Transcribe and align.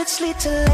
late 0.00 0.70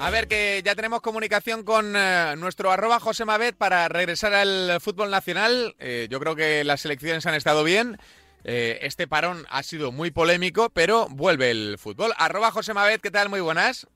a 0.00 0.10
ver, 0.10 0.26
que 0.26 0.60
ya 0.64 0.74
tenemos 0.74 1.00
comunicación 1.00 1.62
con 1.62 1.94
eh, 1.96 2.34
nuestro 2.36 2.72
arroba 2.72 2.98
José 2.98 3.24
Mavet 3.24 3.54
para 3.54 3.88
regresar 3.88 4.34
al 4.34 4.80
fútbol 4.80 5.10
nacional. 5.10 5.76
Eh, 5.78 6.08
yo 6.10 6.18
creo 6.18 6.34
que 6.34 6.64
las 6.64 6.84
elecciones 6.84 7.24
han 7.26 7.34
estado 7.34 7.62
bien. 7.62 7.98
Eh, 8.44 8.80
este 8.82 9.06
parón 9.06 9.44
ha 9.50 9.62
sido 9.62 9.92
muy 9.92 10.10
polémico, 10.10 10.70
pero 10.70 11.06
vuelve 11.10 11.50
el 11.50 11.78
fútbol. 11.78 12.12
Arroba 12.18 12.50
José 12.50 12.74
Mavet, 12.74 13.00
¿qué 13.00 13.10
tal? 13.10 13.28
Muy 13.28 13.40
buenas. 13.40 13.86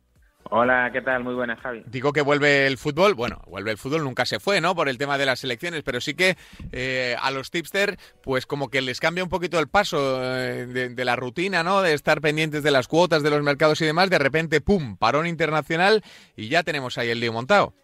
Hola, 0.49 0.91
¿qué 0.93 1.03
tal? 1.03 1.25
Muy 1.25 1.35
buenas, 1.35 1.59
Javi. 1.61 1.83
Digo 1.87 2.13
que 2.13 2.21
vuelve 2.21 2.69
el 2.69 2.79
fútbol, 2.79 3.15
bueno, 3.15 3.43
vuelve 3.49 3.73
el 3.73 3.79
fútbol, 3.79 4.05
nunca 4.05 4.25
se 4.25 4.39
fue, 4.39 4.61
¿no? 4.61 4.77
Por 4.77 4.89
el 4.89 4.97
tema 4.97 5.19
de 5.19 5.27
las 5.27 5.43
elecciones, 5.43 5.83
pero 5.83 6.01
sí 6.01 6.15
que 6.15 6.37
eh, 6.71 7.17
a 7.21 7.33
los 7.33 7.51
tipster, 7.51 7.99
pues 8.23 8.47
como 8.47 8.69
que 8.69 8.81
les 8.81 9.01
cambia 9.01 9.25
un 9.25 9.31
poquito 9.31 9.59
el 9.59 9.69
paso 9.69 10.23
eh, 10.23 10.67
de, 10.67 10.91
de 10.91 11.05
la 11.05 11.17
rutina, 11.17 11.65
¿no? 11.65 11.83
De 11.83 11.95
estar 11.95 12.21
pendientes 12.21 12.63
de 12.63 12.71
las 12.71 12.87
cuotas 12.87 13.25
de 13.25 13.31
los 13.31 13.43
mercados 13.43 13.81
y 13.81 13.87
demás, 13.87 14.09
de 14.09 14.21
repente, 14.21 14.61
¡pum!, 14.61 14.97
parón 14.97 15.27
internacional 15.27 16.05
y 16.37 16.49
ya 16.49 16.63
tenemos 16.63 16.97
ahí 16.97 17.11
el 17.11 17.19
lío 17.19 17.33
montado. 17.33 17.75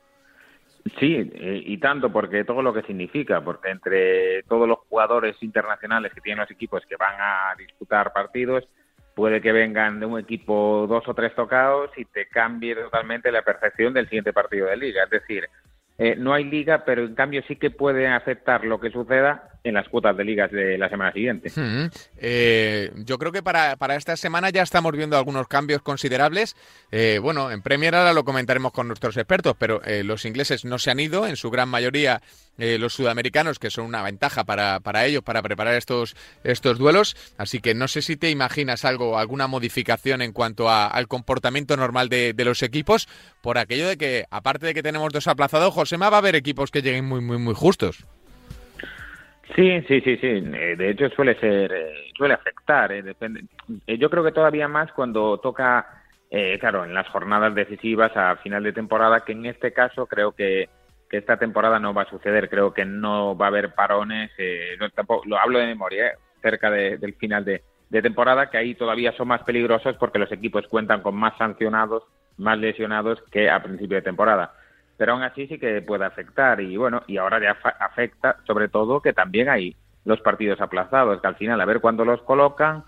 Sí, 0.99 1.31
eh, 1.35 1.63
y 1.65 1.79
tanto, 1.79 2.13
porque 2.13 2.45
todo 2.45 2.61
lo 2.61 2.73
que 2.73 2.83
significa, 2.83 3.41
porque 3.41 3.71
entre 3.71 4.43
todos 4.45 4.69
los 4.69 4.79
jugadores 4.89 5.41
internacionales 5.41 6.13
que 6.13 6.21
tienen 6.21 6.41
los 6.41 6.51
equipos 6.51 6.85
que 6.87 6.97
van 6.97 7.15
a 7.21 7.55
disputar 7.57 8.13
partidos, 8.13 8.69
puede 9.15 9.41
que 9.41 9.53
vengan 9.53 10.01
de 10.01 10.07
un 10.07 10.19
equipo 10.19 10.87
dos 10.89 11.07
o 11.07 11.15
tres 11.15 11.35
tocados 11.35 11.91
y 11.97 12.05
te 12.07 12.27
cambie 12.27 12.75
totalmente 12.75 13.31
la 13.31 13.43
percepción 13.43 13.95
del 13.95 14.07
siguiente 14.07 14.33
partido 14.33 14.67
de 14.67 14.77
liga. 14.77 15.05
Es 15.05 15.11
decir, 15.11 15.49
eh, 15.99 16.17
no 16.17 16.33
hay 16.33 16.45
liga, 16.45 16.85
pero 16.85 17.03
en 17.03 17.15
cambio 17.15 17.43
sí 17.47 17.57
que 17.57 17.71
puede 17.71 18.09
afectar 18.09 18.65
lo 18.65 18.81
que 18.81 18.91
suceda 18.91 19.52
en 19.65 19.75
las 19.75 19.89
cuotas 19.89 20.17
de 20.17 20.25
ligas 20.25 20.51
de 20.51 20.77
la 20.77 20.89
semana 20.89 21.13
siguiente. 21.13 21.51
Eh, 22.19 22.91
yo 22.97 23.19
creo 23.19 23.31
que 23.33 23.43
para, 23.43 23.77
para 23.77 23.97
esta 23.97 24.17
semana 24.17 24.51
ya 24.51 24.63
estamos 24.63 24.93
viendo 24.93 25.17
algunos 25.17 25.47
cambios 25.49 25.83
considerables. 25.83 26.57
Eh, 26.91 27.19
bueno, 27.23 27.51
en 27.51 27.63
Premier 27.63 27.95
ahora 27.95 28.13
lo 28.13 28.25
comentaremos 28.25 28.73
con 28.73 28.89
nuestros 28.89 29.17
expertos, 29.17 29.55
pero 29.59 29.81
eh, 29.85 30.03
los 30.03 30.25
ingleses 30.25 30.65
no 30.65 30.79
se 30.79 30.91
han 30.91 30.99
ido, 31.01 31.27
en 31.27 31.37
su 31.37 31.51
gran 31.51 31.69
mayoría 31.69 32.21
eh, 32.59 32.77
los 32.79 32.93
sudamericanos, 32.95 33.59
que 33.59 33.71
son 33.71 33.85
una 33.87 34.03
ventaja 34.03 34.45
para, 34.45 34.81
para 34.81 35.07
ellos, 35.07 35.23
para 35.23 35.43
preparar 35.43 35.75
estos, 35.75 36.17
estos 36.45 36.79
duelos. 36.79 37.17
Así 37.39 37.61
que 37.61 37.75
no 37.75 37.87
sé 37.89 38.03
si 38.03 38.17
te 38.17 38.31
imaginas 38.31 38.85
algo, 38.85 39.19
alguna 39.19 39.47
modificación 39.47 40.23
en 40.23 40.33
cuanto 40.33 40.69
a- 40.69 40.87
al 40.89 41.07
comportamiento 41.09 41.77
normal 41.77 42.09
de, 42.09 42.33
de 42.33 42.45
los 42.45 42.63
equipos, 42.63 43.09
por 43.43 43.59
aquello 43.59 43.87
de 43.89 43.97
que, 43.97 44.27
aparte 44.31 44.67
de 44.67 44.75
que 44.75 44.83
tenemos 44.83 45.13
dos 45.13 45.29
aplazados, 45.29 45.73
Josema, 45.73 46.11
va 46.11 46.17
a 46.17 46.19
haber 46.19 46.35
equipos 46.35 46.71
que 46.71 46.83
lleguen 46.83 47.05
muy, 47.05 47.21
muy, 47.21 47.39
muy 47.39 47.55
justos. 47.55 48.05
Sí, 49.55 49.83
sí, 49.87 50.01
sí, 50.01 50.17
sí. 50.17 50.27
Eh, 50.55 50.77
De 50.77 50.91
hecho, 50.91 51.09
suele 51.11 51.35
ser, 51.39 51.73
eh, 51.73 51.95
suele 52.17 52.35
afectar. 52.35 52.93
eh, 52.93 53.03
Depende. 53.03 53.45
Eh, 53.87 53.99
Yo 53.99 54.09
creo 54.09 54.25
que 54.25 54.33
todavía 54.33 54.69
más 54.69 54.91
cuando 54.93 55.39
toca, 55.39 56.05
eh, 56.31 56.59
claro, 56.59 56.85
en 56.85 56.95
las 56.95 57.09
jornadas 57.09 57.55
decisivas 57.55 58.17
a 58.17 58.37
final 58.37 58.63
de 58.63 58.73
temporada, 58.73 59.25
que 59.25 59.33
en 59.33 59.47
este 59.47 59.73
caso 59.73 60.07
creo 60.07 60.33
que, 60.33 60.69
que 61.11 61.19
esta 61.19 61.37
temporada 61.37 61.79
no 61.79 61.93
va 61.93 62.03
a 62.03 62.11
suceder. 62.11 62.49
Creo 62.49 62.73
que 62.73 62.85
no 62.87 63.37
va 63.37 63.47
a 63.47 63.49
haber 63.49 63.75
parones. 63.75 64.31
eh, 64.39 64.77
no, 64.81 64.89
tampoco, 64.91 65.25
lo 65.27 65.39
hablo 65.39 65.59
de 65.59 65.67
memoria, 65.67 66.13
cerca 66.41 66.71
de- 66.71 66.97
del 66.99 67.15
final 67.15 67.45
de 67.45 67.63
temporada, 68.03 68.49
que 68.49 68.57
ahí 68.57 68.75
todavía 68.75 69.13
son 69.13 69.29
más 69.29 69.43
peligrosos 69.43 69.97
porque 69.99 70.19
los 70.19 70.33
equipos 70.33 70.67
cuentan 70.69 71.03
con 71.03 71.15
más 71.15 71.37
sancionados, 71.37 72.05
más 72.39 72.57
lesionados 72.59 73.23
que 73.31 73.51
a 73.51 73.63
principio 73.63 73.97
de 73.97 74.03
temporada 74.03 74.55
pero 75.03 75.15
aún 75.15 75.25
así 75.25 75.49
sí 75.49 75.59
que 75.59 75.83
puede 75.83 76.05
afectar. 76.05 76.61
Y 76.61 76.77
bueno, 76.77 77.03
y 77.09 77.17
ahora 77.17 77.41
ya 77.41 77.59
afecta 77.81 78.37
sobre 78.47 78.69
todo 78.69 79.01
que 79.01 79.13
también 79.13 79.49
hay 79.49 79.75
los 80.05 80.21
partidos 80.21 80.61
aplazados, 80.61 81.21
que 81.21 81.27
al 81.27 81.35
final 81.35 81.61
a 81.61 81.65
ver 81.65 81.81
cuándo 81.81 82.05
los 82.05 82.23
colocan, 82.23 82.85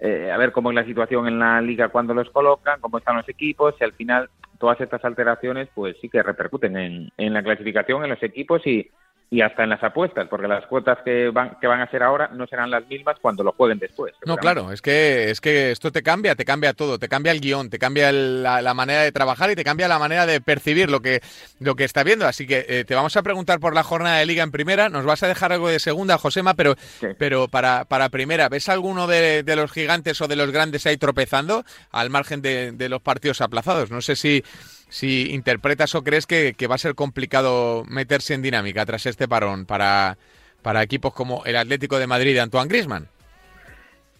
eh, 0.00 0.32
a 0.32 0.36
ver 0.38 0.50
cómo 0.50 0.70
es 0.70 0.74
la 0.74 0.84
situación 0.84 1.28
en 1.28 1.38
la 1.38 1.60
liga 1.60 1.90
cuando 1.90 2.14
los 2.14 2.28
colocan, 2.30 2.80
cómo 2.80 2.98
están 2.98 3.16
los 3.16 3.28
equipos 3.28 3.76
y 3.80 3.84
al 3.84 3.92
final 3.92 4.28
todas 4.58 4.80
estas 4.80 5.04
alteraciones 5.04 5.68
pues 5.72 5.94
sí 6.00 6.08
que 6.08 6.20
repercuten 6.24 6.76
en, 6.76 7.12
en 7.16 7.32
la 7.32 7.44
clasificación, 7.44 8.02
en 8.02 8.10
los 8.10 8.22
equipos 8.24 8.66
y, 8.66 8.90
y 9.32 9.40
hasta 9.40 9.62
en 9.64 9.70
las 9.70 9.82
apuestas, 9.82 10.28
porque 10.28 10.46
las 10.46 10.66
cuotas 10.66 10.98
que 11.02 11.30
van, 11.30 11.56
que 11.58 11.66
van 11.66 11.80
a 11.80 11.90
ser 11.90 12.02
ahora 12.02 12.28
no 12.34 12.46
serán 12.46 12.70
las 12.70 12.86
mismas 12.86 13.16
cuando 13.18 13.42
lo 13.42 13.52
jueguen 13.52 13.78
después. 13.78 14.12
No, 14.26 14.36
claro, 14.36 14.70
es 14.70 14.82
que, 14.82 15.30
es 15.30 15.40
que 15.40 15.70
esto 15.70 15.90
te 15.90 16.02
cambia, 16.02 16.34
te 16.34 16.44
cambia 16.44 16.74
todo, 16.74 16.98
te 16.98 17.08
cambia 17.08 17.32
el 17.32 17.40
guion, 17.40 17.70
te 17.70 17.78
cambia 17.78 18.10
el- 18.10 18.42
la, 18.42 18.60
la 18.60 18.74
manera 18.74 19.00
de 19.00 19.10
trabajar 19.10 19.50
y 19.50 19.54
te 19.54 19.64
cambia 19.64 19.88
la 19.88 19.98
manera 19.98 20.26
de 20.26 20.42
percibir 20.42 20.90
lo 20.90 21.00
que, 21.00 21.22
lo 21.60 21.74
que 21.76 21.84
está 21.84 22.02
viendo. 22.04 22.26
Así 22.26 22.46
que 22.46 22.66
eh, 22.68 22.84
te 22.84 22.94
vamos 22.94 23.16
a 23.16 23.22
preguntar 23.22 23.58
por 23.58 23.74
la 23.74 23.82
jornada 23.82 24.18
de 24.18 24.26
liga 24.26 24.42
en 24.42 24.50
primera, 24.50 24.90
nos 24.90 25.06
vas 25.06 25.22
a 25.22 25.28
dejar 25.28 25.50
algo 25.50 25.70
de 25.70 25.78
segunda, 25.78 26.18
Josema, 26.18 26.52
pero, 26.52 26.74
pero 27.16 27.48
para, 27.48 27.86
para 27.86 28.10
primera, 28.10 28.50
¿ves 28.50 28.68
alguno 28.68 29.06
de, 29.06 29.42
de 29.44 29.56
los 29.56 29.72
gigantes 29.72 30.20
o 30.20 30.28
de 30.28 30.36
los 30.36 30.50
grandes 30.50 30.84
ahí 30.84 30.98
tropezando 30.98 31.64
al 31.90 32.10
margen 32.10 32.42
de, 32.42 32.72
de 32.72 32.88
los 32.90 33.00
partidos 33.00 33.40
aplazados? 33.40 33.90
No 33.90 34.02
sé 34.02 34.14
si, 34.14 34.44
si 34.92 35.32
interpretas 35.32 35.94
o 35.94 36.04
crees 36.04 36.26
que, 36.26 36.52
que 36.52 36.66
va 36.66 36.74
a 36.74 36.78
ser 36.78 36.94
complicado 36.94 37.82
meterse 37.88 38.34
en 38.34 38.42
dinámica 38.42 38.84
tras 38.84 39.06
este 39.06 39.26
parón 39.26 39.64
para, 39.64 40.18
para 40.60 40.82
equipos 40.82 41.14
como 41.14 41.44
el 41.46 41.56
Atlético 41.56 41.98
de 41.98 42.06
Madrid 42.06 42.34
de 42.34 42.40
Antoine 42.40 42.68
Griezmann. 42.68 43.08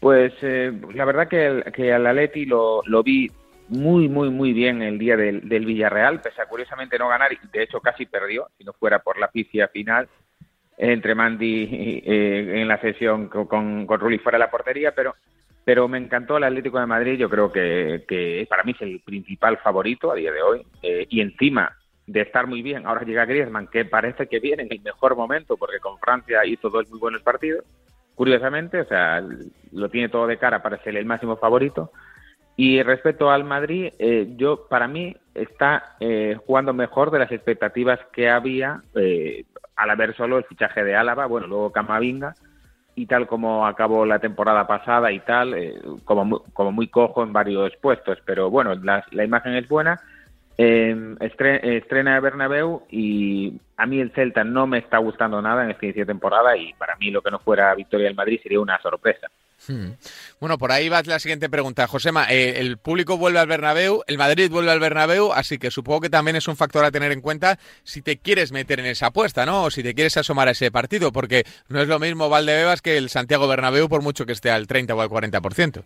Pues 0.00 0.32
eh, 0.40 0.72
la 0.94 1.04
verdad 1.04 1.28
que, 1.28 1.46
el- 1.46 1.64
que 1.72 1.92
al 1.92 2.06
Atleti 2.06 2.46
lo, 2.46 2.82
lo 2.86 3.02
vi 3.02 3.30
muy, 3.68 4.08
muy, 4.08 4.30
muy 4.30 4.52
bien 4.52 4.82
el 4.82 4.98
día 4.98 5.16
del, 5.16 5.48
del 5.48 5.66
Villarreal, 5.66 6.20
pese 6.22 6.40
a 6.42 6.46
curiosamente 6.46 6.98
no 6.98 7.08
ganar, 7.08 7.32
y 7.32 7.38
de 7.52 7.62
hecho 7.62 7.80
casi 7.80 8.06
perdió, 8.06 8.48
si 8.56 8.64
no 8.64 8.72
fuera 8.72 8.98
por 9.00 9.18
la 9.18 9.30
pifia 9.30 9.68
final 9.68 10.08
entre 10.78 11.14
Mandy 11.14 11.68
y, 11.70 12.02
eh, 12.04 12.62
en 12.62 12.66
la 12.66 12.80
sesión 12.80 13.28
con, 13.28 13.46
con, 13.46 13.86
con 13.86 14.00
Rulli 14.00 14.18
fuera 14.18 14.38
de 14.38 14.44
la 14.44 14.50
portería, 14.50 14.92
pero, 14.94 15.14
pero 15.64 15.88
me 15.88 15.98
encantó 15.98 16.36
el 16.36 16.44
Atlético 16.44 16.80
de 16.80 16.86
Madrid, 16.86 17.18
yo 17.18 17.30
creo 17.30 17.52
que, 17.52 18.04
que 18.08 18.46
para 18.48 18.64
mí 18.64 18.72
es 18.72 18.82
el 18.82 19.00
principal 19.00 19.58
favorito 19.58 20.10
a 20.10 20.14
día 20.14 20.32
de 20.32 20.42
hoy, 20.42 20.62
eh, 20.82 21.06
y 21.08 21.20
encima 21.20 21.76
de 22.06 22.22
estar 22.22 22.46
muy 22.46 22.62
bien, 22.62 22.86
ahora 22.86 23.04
llega 23.04 23.24
Griezmann, 23.24 23.68
que 23.68 23.84
parece 23.84 24.26
que 24.26 24.40
viene 24.40 24.64
en 24.64 24.72
el 24.72 24.80
mejor 24.80 25.16
momento, 25.16 25.56
porque 25.56 25.78
con 25.78 25.98
Francia 25.98 26.44
hizo 26.44 26.68
dos 26.68 26.90
muy 26.90 26.98
buenos 26.98 27.22
partidos, 27.22 27.64
curiosamente, 28.14 28.80
o 28.80 28.84
sea, 28.84 29.22
lo 29.72 29.88
tiene 29.88 30.08
todo 30.08 30.26
de 30.26 30.38
cara 30.38 30.62
para 30.62 30.82
ser 30.82 30.96
el 30.96 31.06
máximo 31.06 31.36
favorito. 31.36 31.92
Y 32.56 32.82
respecto 32.82 33.30
al 33.30 33.44
Madrid, 33.44 33.92
eh, 33.98 34.34
yo 34.36 34.66
para 34.68 34.86
mí 34.86 35.16
está 35.34 35.96
eh, 36.00 36.36
jugando 36.44 36.74
mejor 36.74 37.10
de 37.10 37.20
las 37.20 37.32
expectativas 37.32 37.98
que 38.12 38.28
había 38.28 38.82
eh, 38.94 39.44
al 39.74 39.90
haber 39.90 40.14
solo 40.14 40.38
el 40.38 40.44
fichaje 40.44 40.84
de 40.84 40.94
Álava, 40.94 41.26
bueno, 41.26 41.46
luego 41.46 41.72
Camavinga, 41.72 42.34
y 42.94 43.06
tal 43.06 43.26
como 43.26 43.66
acabó 43.66 44.04
la 44.04 44.19
temporada 44.19 44.66
pasada 44.66 45.10
y 45.12 45.20
tal, 45.20 45.54
eh, 45.54 45.80
como, 46.04 46.25
muy, 46.25 46.38
como 46.53 46.72
muy 46.72 46.88
cojo 46.88 47.22
en 47.22 47.32
varios 47.32 47.75
puestos, 47.76 48.19
pero 48.25 48.50
bueno, 48.50 48.75
la, 48.75 49.04
la 49.12 49.25
imagen 49.25 49.54
es 49.54 49.69
buena. 49.69 50.00
Eh, 50.58 50.94
estre- 51.20 51.60
estrena 51.62 52.20
Bernabéu 52.20 52.82
y 52.91 53.58
a 53.78 53.86
mí 53.86 54.00
el 54.00 54.10
Celta 54.12 54.44
no 54.44 54.66
me 54.66 54.78
está 54.78 54.98
gustando 54.98 55.41
nada 55.41 55.64
en 55.64 55.70
esta 55.70 55.86
inicio 55.86 56.02
de 56.02 56.12
temporada 56.12 56.56
y 56.56 56.75
para 56.75 56.94
mí 56.97 57.10
lo 57.10 57.22
que 57.22 57.31
no 57.31 57.38
fuera 57.38 57.75
victoria 57.75 58.06
del 58.06 58.14
Madrid 58.16 58.38
sería 58.42 58.60
una 58.60 58.78
sorpresa. 58.82 59.28
Hmm. 59.68 59.92
Bueno, 60.40 60.58
por 60.58 60.72
ahí 60.72 60.88
va 60.88 61.02
la 61.04 61.18
siguiente 61.18 61.48
pregunta. 61.48 61.86
Josema, 61.86 62.26
eh, 62.28 62.58
el 62.58 62.78
público 62.78 63.16
vuelve 63.16 63.38
al 63.38 63.46
Bernabéu, 63.46 64.02
el 64.06 64.18
Madrid 64.18 64.50
vuelve 64.50 64.72
al 64.72 64.80
Bernabéu, 64.80 65.32
así 65.32 65.58
que 65.58 65.70
supongo 65.70 66.02
que 66.02 66.10
también 66.10 66.36
es 66.36 66.48
un 66.48 66.56
factor 66.56 66.84
a 66.84 66.90
tener 66.90 67.12
en 67.12 67.20
cuenta 67.20 67.58
si 67.84 68.02
te 68.02 68.18
quieres 68.18 68.52
meter 68.52 68.80
en 68.80 68.86
esa 68.86 69.06
apuesta, 69.08 69.46
¿no? 69.46 69.64
O 69.64 69.70
si 69.70 69.82
te 69.82 69.94
quieres 69.94 70.16
asomar 70.16 70.48
a 70.48 70.52
ese 70.52 70.70
partido, 70.70 71.12
porque 71.12 71.44
no 71.68 71.80
es 71.80 71.88
lo 71.88 71.98
mismo 71.98 72.28
Valdebebas 72.28 72.82
que 72.82 72.96
el 72.96 73.08
Santiago 73.08 73.46
Bernabéu, 73.46 73.88
por 73.88 74.02
mucho 74.02 74.26
que 74.26 74.32
esté 74.32 74.50
al 74.50 74.66
30 74.66 74.94
o 74.94 75.00
al 75.00 75.08
40%. 75.08 75.84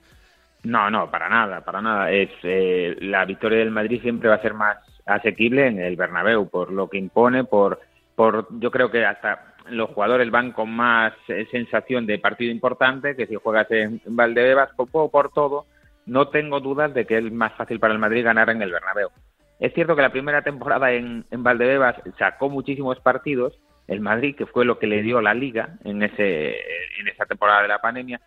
No, 0.65 0.91
no, 0.91 1.11
para 1.11 1.29
nada, 1.29 1.61
para 1.61 1.81
nada. 1.81 2.11
Es 2.11 2.31
eh, 2.43 2.97
la 3.01 3.25
victoria 3.25 3.59
del 3.59 3.71
Madrid 3.71 4.01
siempre 4.03 4.29
va 4.29 4.37
a 4.37 4.43
ser 4.43 4.55
más 4.55 4.79
asequible 5.05 5.69
en 5.69 5.79
el 5.79 5.97
Bernabéu 5.97 6.49
por 6.49 6.73
lo 6.73 6.89
que 6.89 6.99
impone, 6.99 7.45
por, 7.45 7.81
por 8.17 8.49
yo 8.59 8.71
creo 8.71 8.91
que 8.91 9.05
hasta 9.05 9.55
los 9.71 9.91
jugadores 9.91 10.31
van 10.31 10.53
con 10.53 10.71
más 10.71 11.13
eh, 11.29 11.47
sensación 11.51 12.07
de 12.07 12.19
partido 12.19 12.51
importante 12.51 13.17
que 13.17 13.27
si 13.27 13.35
juegas 13.35 13.71
en 13.71 14.01
Valdebebas 14.07 14.71
por, 14.77 15.11
por 15.11 15.33
todo. 15.33 15.67
No 16.07 16.29
tengo 16.29 16.61
dudas 16.61 16.95
de 16.95 17.05
que 17.05 17.19
es 17.19 17.33
más 17.33 17.53
fácil 17.55 17.81
para 17.81 17.93
el 17.93 17.99
Madrid 17.99 18.25
ganar 18.25 18.49
en 18.51 18.63
el 18.63 18.71
Bernabéu. 18.71 19.09
Es 19.59 19.73
cierto 19.75 19.97
que 19.97 20.03
la 20.03 20.13
primera 20.13 20.43
temporada 20.43 20.93
en, 20.93 21.25
en 21.31 21.43
Valdebebas 21.43 21.97
sacó 22.19 22.49
muchísimos 22.49 23.01
partidos, 23.01 23.59
el 23.89 24.01
Madrid, 24.01 24.37
que 24.37 24.47
fue 24.47 24.65
lo 24.65 24.79
que 24.79 24.87
le 24.87 25.03
dio 25.03 25.21
la 25.21 25.35
liga 25.35 25.71
en, 25.85 26.03
ese, 26.03 26.51
en 27.01 27.09
esa 27.09 27.27
temporada 27.27 27.63
de 27.63 27.69
la 27.69 27.81
pandemia, 27.81 28.21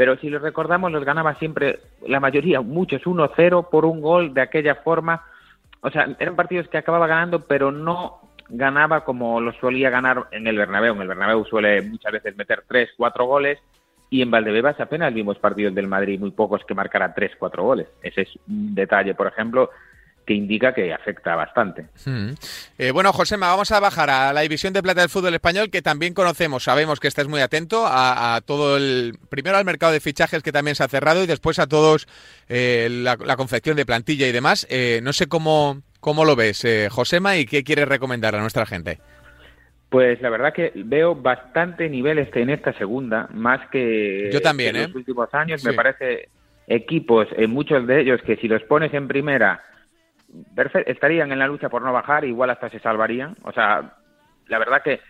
pero 0.00 0.16
si 0.16 0.30
lo 0.30 0.38
recordamos, 0.38 0.90
los 0.90 1.04
ganaba 1.04 1.34
siempre, 1.34 1.78
la 2.08 2.20
mayoría, 2.20 2.62
muchos, 2.62 3.02
1-0 3.02 3.68
por 3.68 3.84
un 3.84 4.00
gol 4.00 4.32
de 4.32 4.40
aquella 4.40 4.76
forma. 4.76 5.26
O 5.82 5.90
sea, 5.90 6.16
eran 6.18 6.36
partidos 6.36 6.68
que 6.68 6.78
acababa 6.78 7.06
ganando, 7.06 7.46
pero 7.46 7.70
no 7.70 8.29
ganaba 8.50 9.04
como 9.04 9.40
lo 9.40 9.52
solía 9.54 9.90
ganar 9.90 10.26
en 10.32 10.46
el 10.46 10.56
Bernabéu. 10.56 10.94
En 10.94 11.02
el 11.02 11.08
Bernabéu 11.08 11.44
suele 11.44 11.82
muchas 11.82 12.12
veces 12.12 12.36
meter 12.36 12.64
3, 12.68 12.90
4 12.96 13.24
goles 13.24 13.58
y 14.10 14.22
en 14.22 14.30
Valdebebas 14.30 14.78
apenas 14.80 15.14
vimos 15.14 15.38
partidos 15.38 15.74
del 15.74 15.86
Madrid, 15.86 16.18
muy 16.18 16.32
pocos 16.32 16.62
que 16.66 16.74
marcaran 16.74 17.14
tres, 17.14 17.30
cuatro 17.38 17.62
goles. 17.62 17.86
Ese 18.02 18.22
es 18.22 18.28
un 18.48 18.74
detalle, 18.74 19.14
por 19.14 19.28
ejemplo, 19.28 19.70
que 20.26 20.34
indica 20.34 20.74
que 20.74 20.92
afecta 20.92 21.36
bastante. 21.36 21.86
Mm. 22.04 22.30
Eh, 22.78 22.90
bueno, 22.90 23.12
Josema, 23.12 23.48
vamos 23.48 23.70
a 23.70 23.78
bajar 23.78 24.10
a 24.10 24.32
la 24.32 24.40
división 24.40 24.72
de 24.72 24.82
plata 24.82 25.00
del 25.00 25.10
fútbol 25.10 25.34
español, 25.34 25.70
que 25.70 25.80
también 25.80 26.12
conocemos, 26.12 26.64
sabemos 26.64 26.98
que 26.98 27.06
estás 27.06 27.28
muy 27.28 27.40
atento 27.40 27.84
a, 27.86 28.40
todo 28.44 28.76
el, 28.76 29.16
primero 29.28 29.56
al 29.56 29.64
mercado 29.64 29.92
de 29.92 30.00
fichajes 30.00 30.42
que 30.42 30.52
también 30.52 30.74
se 30.74 30.82
ha 30.82 30.88
cerrado 30.88 31.22
y 31.22 31.28
después 31.28 31.60
a 31.60 31.68
todos 31.68 32.08
eh, 32.48 32.88
la, 32.90 33.16
confección 33.36 33.76
de 33.76 33.86
plantilla 33.86 34.26
y 34.26 34.32
demás. 34.32 34.66
Eh, 34.70 35.00
no 35.04 35.12
sé 35.12 35.28
cómo, 35.28 35.82
cómo 36.00 36.24
lo 36.24 36.36
ves, 36.36 36.66
Josema, 36.90 37.36
y 37.36 37.46
qué 37.46 37.62
quieres 37.62 37.88
recomendar 37.88 38.34
a 38.34 38.40
nuestra 38.40 38.66
gente. 38.66 38.98
Pues 39.90 40.22
la 40.22 40.30
verdad 40.30 40.52
que 40.52 40.72
veo 40.74 41.16
bastante 41.16 41.88
nivel 41.88 42.18
este 42.18 42.42
en 42.42 42.50
esta 42.50 42.72
segunda, 42.74 43.28
más 43.32 43.68
que 43.70 44.30
Yo 44.32 44.40
también, 44.40 44.76
en 44.76 44.82
los 44.84 44.94
últimos 44.94 45.32
años. 45.34 45.64
Me 45.64 45.72
parece 45.72 46.28
equipos, 46.68 47.26
en 47.36 47.50
muchos 47.50 47.84
de 47.88 48.00
ellos, 48.00 48.22
que 48.22 48.36
si 48.36 48.46
los 48.46 48.62
pones 48.62 48.94
en 48.94 49.08
primera 49.08 49.64
estarían 50.86 51.32
en 51.32 51.40
la 51.40 51.48
lucha 51.48 51.68
por 51.68 51.82
no 51.82 51.92
bajar, 51.92 52.24
igual 52.24 52.50
hasta 52.50 52.70
se 52.70 52.78
salvarían. 52.78 53.36
O 53.42 53.50
sea, 53.50 53.96
la 54.46 54.58
verdad 54.60 54.80
que, 54.82 55.00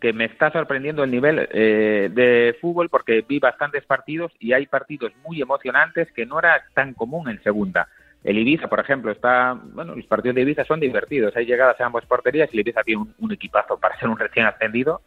que 0.00 0.12
me 0.12 0.26
está 0.26 0.52
sorprendiendo 0.52 1.02
el 1.02 1.10
nivel 1.10 1.48
eh, 1.50 2.08
de 2.12 2.56
fútbol 2.60 2.88
porque 2.88 3.24
vi 3.28 3.40
bastantes 3.40 3.84
partidos 3.84 4.30
y 4.38 4.52
hay 4.52 4.66
partidos 4.66 5.12
muy 5.24 5.42
emocionantes 5.42 6.12
que 6.12 6.26
no 6.26 6.38
era 6.38 6.62
tan 6.74 6.94
común 6.94 7.28
en 7.28 7.42
segunda. 7.42 7.88
El 8.28 8.36
Ibiza, 8.36 8.68
por 8.68 8.78
ejemplo, 8.78 9.10
está, 9.10 9.58
bueno, 9.72 9.96
los 9.96 10.04
partidos 10.04 10.34
de 10.34 10.42
Ibiza 10.42 10.62
son 10.64 10.80
divertidos, 10.80 11.34
hay 11.34 11.46
llegadas 11.46 11.80
a 11.80 11.86
ambas 11.86 12.04
porterías 12.04 12.50
y 12.52 12.56
el 12.56 12.60
Ibiza 12.60 12.82
tiene 12.82 13.06
un, 13.18 13.32
equipazo 13.32 13.78
para 13.78 13.98
ser 13.98 14.06
un 14.10 14.18
recién 14.18 14.44
ascendido, 14.44 15.00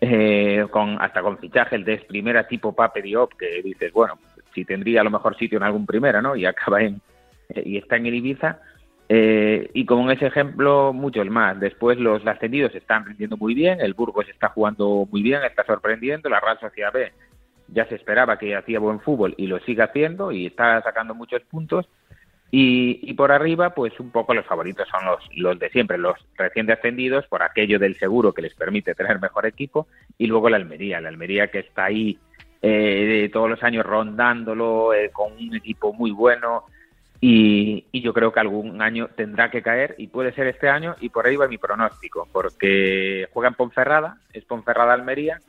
eh, 0.00 0.64
con 0.70 0.96
hasta 1.02 1.22
con 1.22 1.38
fichaje 1.38 1.76
de 1.78 1.96
primera 1.98 2.46
tipo 2.46 2.72
Pape 2.72 3.02
Diop, 3.02 3.32
que 3.32 3.62
dices, 3.62 3.92
bueno, 3.92 4.16
si 4.54 4.64
tendría 4.64 5.00
a 5.00 5.04
lo 5.04 5.10
mejor 5.10 5.36
sitio 5.36 5.58
en 5.58 5.64
algún 5.64 5.86
primera, 5.86 6.22
¿no? 6.22 6.36
Y 6.36 6.46
acaba 6.46 6.80
en, 6.80 7.00
eh, 7.48 7.64
y 7.66 7.78
está 7.78 7.96
en 7.96 8.06
el 8.06 8.14
Ibiza, 8.14 8.60
eh, 9.08 9.68
y 9.74 9.84
como 9.84 10.08
ese 10.12 10.26
ejemplo, 10.26 10.92
muchos 10.92 11.28
más. 11.30 11.58
Después 11.58 11.98
los 11.98 12.24
ascendidos 12.24 12.72
están 12.76 13.04
rindiendo 13.04 13.36
muy 13.36 13.54
bien, 13.54 13.80
el 13.80 13.94
Burgos 13.94 14.28
está 14.28 14.50
jugando 14.50 15.08
muy 15.10 15.20
bien, 15.20 15.42
está 15.42 15.64
sorprendiendo, 15.64 16.28
la 16.28 16.38
Real 16.38 16.60
Sociedad 16.60 16.92
B 16.92 17.10
ya 17.72 17.86
se 17.86 17.94
esperaba 17.94 18.38
que 18.38 18.54
hacía 18.54 18.78
buen 18.78 19.00
fútbol 19.00 19.34
y 19.36 19.46
lo 19.46 19.58
sigue 19.60 19.82
haciendo 19.82 20.30
y 20.30 20.46
está 20.46 20.80
sacando 20.82 21.14
muchos 21.14 21.42
puntos. 21.42 21.88
Y, 22.54 23.14
por 23.14 23.32
arriba, 23.32 23.70
pues 23.70 23.98
un 23.98 24.10
poco 24.10 24.34
los 24.34 24.44
favoritos 24.44 24.86
son 24.86 25.06
los, 25.06 25.20
los 25.36 25.58
de 25.58 25.70
siempre, 25.70 25.96
los 25.96 26.18
recién 26.36 26.70
ascendidos, 26.70 27.26
por 27.26 27.42
aquello 27.42 27.78
del 27.78 27.98
seguro 27.98 28.34
que 28.34 28.42
les 28.42 28.54
permite 28.54 28.94
tener 28.94 29.18
mejor 29.18 29.46
equipo, 29.46 29.86
y 30.18 30.26
luego 30.26 30.50
la 30.50 30.58
Almería, 30.58 31.00
la 31.00 31.08
Almería 31.08 31.50
que 31.50 31.60
está 31.60 31.86
ahí 31.86 32.18
eh, 32.60 33.30
todos 33.32 33.48
los 33.48 33.62
años 33.62 33.86
rondándolo, 33.86 34.92
eh, 34.92 35.08
con 35.10 35.32
un 35.32 35.56
equipo 35.56 35.94
muy 35.94 36.10
bueno, 36.10 36.64
y, 37.22 37.86
yo 37.98 38.12
creo 38.12 38.32
que 38.32 38.40
algún 38.40 38.82
año 38.82 39.08
tendrá 39.16 39.50
que 39.50 39.62
caer 39.62 39.94
y 39.96 40.08
puede 40.08 40.34
ser 40.34 40.48
este 40.48 40.68
año 40.68 40.94
y 41.00 41.08
por 41.08 41.26
ahí 41.26 41.36
va 41.36 41.48
mi 41.48 41.56
pronóstico, 41.56 42.28
porque 42.32 43.28
juega 43.32 43.48
en 43.48 43.54
Ponferrada, 43.54 44.18
es 44.34 44.44
Ponferrada-Almería 44.44 45.40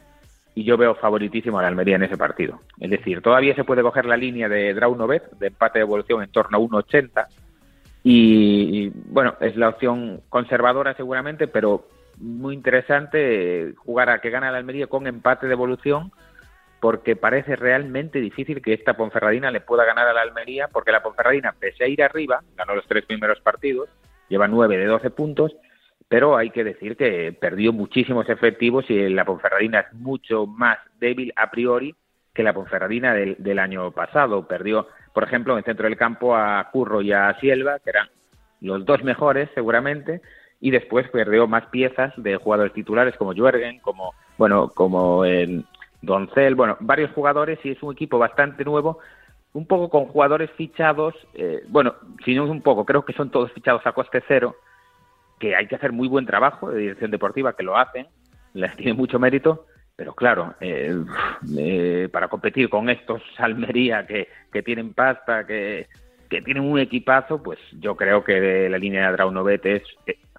y 0.56 0.64
yo 0.64 0.78
veo 0.78 0.96
favoritísimo 0.96 1.60
a 1.60 1.64
la 1.64 1.68
Almería 1.68 1.96
en 1.96 2.04
ese 2.04 2.18
partido. 2.18 2.62
Es 2.80 2.90
decir, 2.90 3.22
todavía 3.22 3.56
se 3.56 3.64
puede 3.64 3.82
coger 3.82 4.06
la 4.06 4.18
línea 4.18 4.48
de 4.48 4.74
Draunovet, 4.74 5.32
de 5.40 5.48
empate 5.48 5.80
de 5.80 5.84
evolución 5.84 6.22
en 6.24 6.32
torno 6.32 6.58
a 6.58 6.62
1,80 6.62 7.28
y, 8.04 8.90
bueno, 8.90 9.36
es 9.40 9.56
la 9.56 9.70
opción 9.70 10.22
conservadora 10.30 10.94
seguramente, 10.94 11.48
pero 11.48 11.88
muy 12.18 12.54
interesante 12.54 13.74
jugar 13.78 14.10
a 14.10 14.20
que 14.20 14.30
gana 14.30 14.52
la 14.52 14.58
Almería 14.58 14.88
con 14.88 15.08
empate 15.08 15.48
de 15.48 15.54
evolución 15.54 16.12
porque 16.82 17.16
parece 17.16 17.56
realmente 17.56 18.20
difícil 18.20 18.62
que 18.62 18.74
esta 18.74 18.96
Ponferradina 18.96 19.52
le 19.52 19.62
pueda 19.62 19.86
ganar 19.86 20.06
a 20.06 20.12
la 20.12 20.22
Almería, 20.22 20.68
porque 20.68 20.92
la 20.92 21.02
Ponferradina, 21.02 21.56
pese 21.58 21.86
a 21.86 21.88
ir 21.88 22.04
arriba, 22.04 22.42
ganó 22.58 22.76
los 22.76 22.86
tres 22.88 23.06
primeros 23.06 23.40
partidos, 23.40 23.88
lleva 24.28 24.50
nueve 24.50 24.78
de 24.78 24.86
doce 24.86 25.10
puntos, 25.10 25.56
pero 26.14 26.38
hay 26.38 26.52
que 26.52 26.64
decir 26.64 26.96
que 26.96 27.34
perdió 27.34 27.74
muchísimos 27.74 28.30
efectivos 28.30 28.86
y 28.88 29.10
la 29.10 29.26
Ponferradina 29.26 29.80
es 29.80 29.94
mucho 29.94 30.46
más 30.46 30.78
débil 31.00 31.34
a 31.36 31.50
priori 31.50 31.96
que 32.36 32.44
la 32.44 32.54
Ponferradina 32.54 33.16
del, 33.16 33.36
del 33.40 33.58
año 33.58 33.90
pasado. 33.90 34.48
Perdió, 34.48 34.86
por 35.12 35.24
ejemplo, 35.24 35.54
en 35.54 35.58
el 35.58 35.64
centro 35.64 35.88
del 35.88 35.98
campo 35.98 36.36
a 36.36 36.70
Curro 36.72 37.02
y 37.02 37.12
a 37.12 37.36
Sielva, 37.40 37.80
que 37.80 37.90
eran 37.90 38.10
los 38.62 38.86
dos 38.86 39.04
mejores 39.04 39.50
seguramente, 39.56 40.22
y 40.62 40.70
después 40.70 41.10
perdió 41.10 41.48
más 41.48 41.66
piezas 41.72 42.14
de 42.18 42.36
jugadores 42.36 42.74
titulares 42.74 43.16
como 43.18 43.34
Juergen, 43.34 43.80
como 43.80 44.14
bueno, 44.38 44.70
como 44.70 45.26
el 45.26 45.66
Doncel, 46.04 46.54
bueno, 46.54 46.78
varios 46.80 47.10
jugadores 47.14 47.58
y 47.64 47.72
es 47.72 47.82
un 47.82 47.94
equipo 47.94 48.20
bastante 48.20 48.64
nuevo, 48.64 49.00
un 49.54 49.66
poco 49.66 49.90
con 49.90 50.06
jugadores 50.06 50.52
fichados, 50.52 51.16
eh, 51.34 51.64
bueno, 51.70 51.96
si 52.24 52.36
no 52.36 52.44
es 52.44 52.52
un 52.52 52.62
poco, 52.62 52.86
creo 52.86 53.04
que 53.04 53.14
son 53.14 53.32
todos 53.32 53.52
fichados 53.52 53.82
a 53.88 53.94
coste 53.94 54.22
cero, 54.28 54.56
que 55.44 55.58
hay 55.58 55.68
que 55.68 55.76
hacer 55.76 55.92
muy 55.92 56.08
buen 56.08 56.26
trabajo 56.26 56.72
de 56.72 56.80
dirección 56.80 57.12
deportiva, 57.12 57.54
que 57.54 57.64
lo 57.64 57.78
hacen, 57.78 58.08
les 58.54 58.74
tiene 58.78 58.94
mucho 58.94 59.20
mérito, 59.20 59.66
pero 59.94 60.14
claro, 60.14 60.56
eh, 60.62 60.96
eh, 61.58 62.08
para 62.14 62.30
competir 62.30 62.70
con 62.70 62.90
estos 62.90 63.22
Almería 63.38 64.08
que, 64.08 64.30
que 64.54 64.64
tienen 64.64 64.94
pasta, 64.94 65.46
que, 65.46 65.88
que 66.30 66.42
tienen 66.42 66.64
un 66.64 66.80
equipazo, 66.80 67.44
pues 67.44 67.60
yo 67.74 67.98
creo 67.98 68.24
que 68.24 68.70
la 68.70 68.78
línea 68.78 69.08
de 69.08 69.12
Draunovet 69.18 69.66
es 69.66 69.84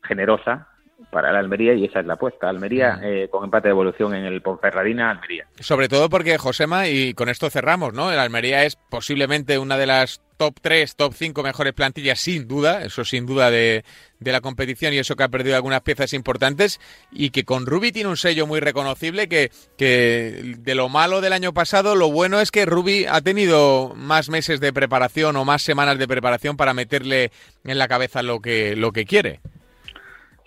generosa, 0.03 0.69
para 1.11 1.33
la 1.33 1.39
Almería 1.39 1.75
y 1.75 1.85
esa 1.85 2.01
es 2.01 2.07
la 2.07 2.15
apuesta. 2.15 2.49
Almería 2.49 2.97
mm. 2.97 3.05
eh, 3.05 3.29
con 3.31 3.45
empate 3.45 3.69
de 3.69 3.73
evolución 3.73 4.15
en 4.15 4.25
el 4.25 4.41
Ponferradina, 4.41 5.11
Almería. 5.11 5.47
Sobre 5.61 5.89
todo 5.89 6.09
porque, 6.09 6.39
Josema, 6.39 6.89
y 6.89 7.13
con 7.15 7.29
esto 7.29 7.51
cerramos, 7.51 7.93
¿no? 7.93 8.11
El 8.11 8.19
Almería 8.19 8.65
es 8.65 8.77
posiblemente 8.77 9.59
una 9.59 9.77
de 9.77 9.87
las 9.87 10.24
top 10.37 10.55
3, 10.61 10.97
top 10.97 11.13
5 11.15 11.43
mejores 11.43 11.73
plantillas, 11.73 12.21
sin 12.21 12.47
duda, 12.49 12.85
eso 12.85 13.05
sin 13.05 13.27
duda 13.27 13.51
de, 13.51 13.85
de, 14.21 14.33
la 14.33 14.41
competición 14.41 14.93
y 14.93 14.99
eso 14.99 15.17
que 15.17 15.23
ha 15.23 15.29
perdido 15.29 15.57
algunas 15.57 15.83
piezas 15.83 16.13
importantes 16.13 16.81
y 17.11 17.31
que 17.31 17.45
con 17.45 17.67
Rubi 17.67 17.93
tiene 17.93 18.09
un 18.09 18.17
sello 18.17 18.47
muy 18.47 18.61
reconocible 18.61 19.29
que, 19.29 19.51
que 19.77 20.55
de 20.59 20.75
lo 20.75 20.89
malo 20.89 21.21
del 21.21 21.33
año 21.33 21.53
pasado, 21.53 21.95
lo 21.97 22.11
bueno 22.11 22.41
es 22.41 22.51
que 22.51 22.67
Rubi 22.67 23.07
ha 23.09 23.21
tenido 23.21 23.95
más 23.97 24.29
meses 24.31 24.61
de 24.61 24.73
preparación 24.73 25.37
o 25.37 25.45
más 25.45 25.63
semanas 25.63 25.99
de 25.99 26.09
preparación 26.09 26.57
para 26.57 26.75
meterle 26.75 27.31
en 27.65 27.79
la 27.79 27.89
cabeza 27.89 28.23
lo 28.23 28.41
que, 28.41 28.77
lo 28.77 28.93
que 28.93 29.05
quiere. 29.05 29.41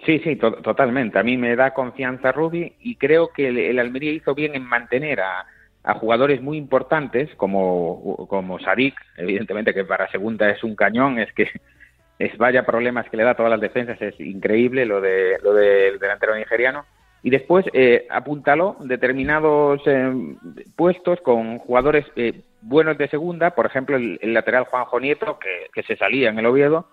Sí, 0.06 0.20
sí, 0.20 0.38
totalmente. 0.38 1.20
A 1.20 1.24
mí 1.24 1.36
me 1.36 1.56
da 1.56 1.74
confianza 1.74 2.32
Rubi 2.32 2.74
y 2.80 2.96
creo 2.96 3.30
que 3.34 3.50
el, 3.50 3.78
Almería 3.78 4.14
hizo 4.14 4.34
bien 4.34 4.56
en 4.56 4.64
mantener 4.64 5.20
a, 5.20 5.46
jugadores 5.96 6.42
muy 6.42 6.58
importantes 6.58 7.34
como, 7.36 8.28
como 8.28 8.60
Sadik, 8.60 8.96
evidentemente 9.18 9.74
que 9.74 9.86
para 9.86 10.10
segunda 10.10 10.50
es 10.50 10.64
un 10.64 10.76
cañón, 10.76 11.20
es 11.20 11.32
que 11.34 11.50
es 12.20 12.38
vaya 12.38 12.66
problemas 12.66 13.10
que 13.10 13.18
le 13.18 13.24
da 13.24 13.32
a 13.32 13.36
todas 13.36 13.52
las 13.52 13.62
defensas, 13.62 14.02
es 14.02 14.20
increíble 14.20 14.86
lo 14.86 15.02
de 15.02 15.38
lo 15.44 15.54
del 15.54 16.00
delantero 16.00 16.36
nigeriano. 16.36 16.86
Y 17.24 17.32
después 17.32 17.66
eh, 17.74 18.06
apuntaló 18.10 18.78
determinados 18.80 19.82
eh, 19.86 20.14
puestos 20.76 21.20
con 21.22 21.58
jugadores 21.58 22.06
eh, 22.16 22.42
buenos 22.62 22.98
de 22.98 23.10
segunda, 23.10 23.52
por 23.52 23.66
ejemplo 23.66 23.98
el, 23.98 24.20
lateral 24.22 24.66
Juanjo 24.66 25.00
Nieto, 25.00 25.40
que, 25.40 25.68
que 25.74 25.84
se 25.84 25.98
salía 25.98 26.30
en 26.30 26.40
el 26.40 26.46
Oviedo, 26.46 26.88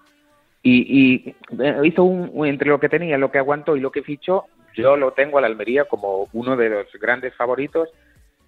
y, 0.66 1.34
eh, 1.60 1.80
hizo 1.84 2.04
un, 2.04 2.46
entre 2.46 2.70
lo 2.70 2.80
que 2.80 2.88
tenía, 2.88 3.18
lo 3.18 3.30
que 3.30 3.38
aguantó 3.38 3.76
y 3.76 3.80
lo 3.80 3.92
que 3.92 4.02
fichó, 4.02 4.46
yo 4.74 4.96
lo 4.96 5.12
tengo 5.12 5.36
a 5.36 5.42
la 5.42 5.46
Almería 5.46 5.84
como 5.84 6.26
uno 6.32 6.56
de 6.56 6.70
los 6.70 6.86
grandes 6.94 7.34
favoritos, 7.34 7.90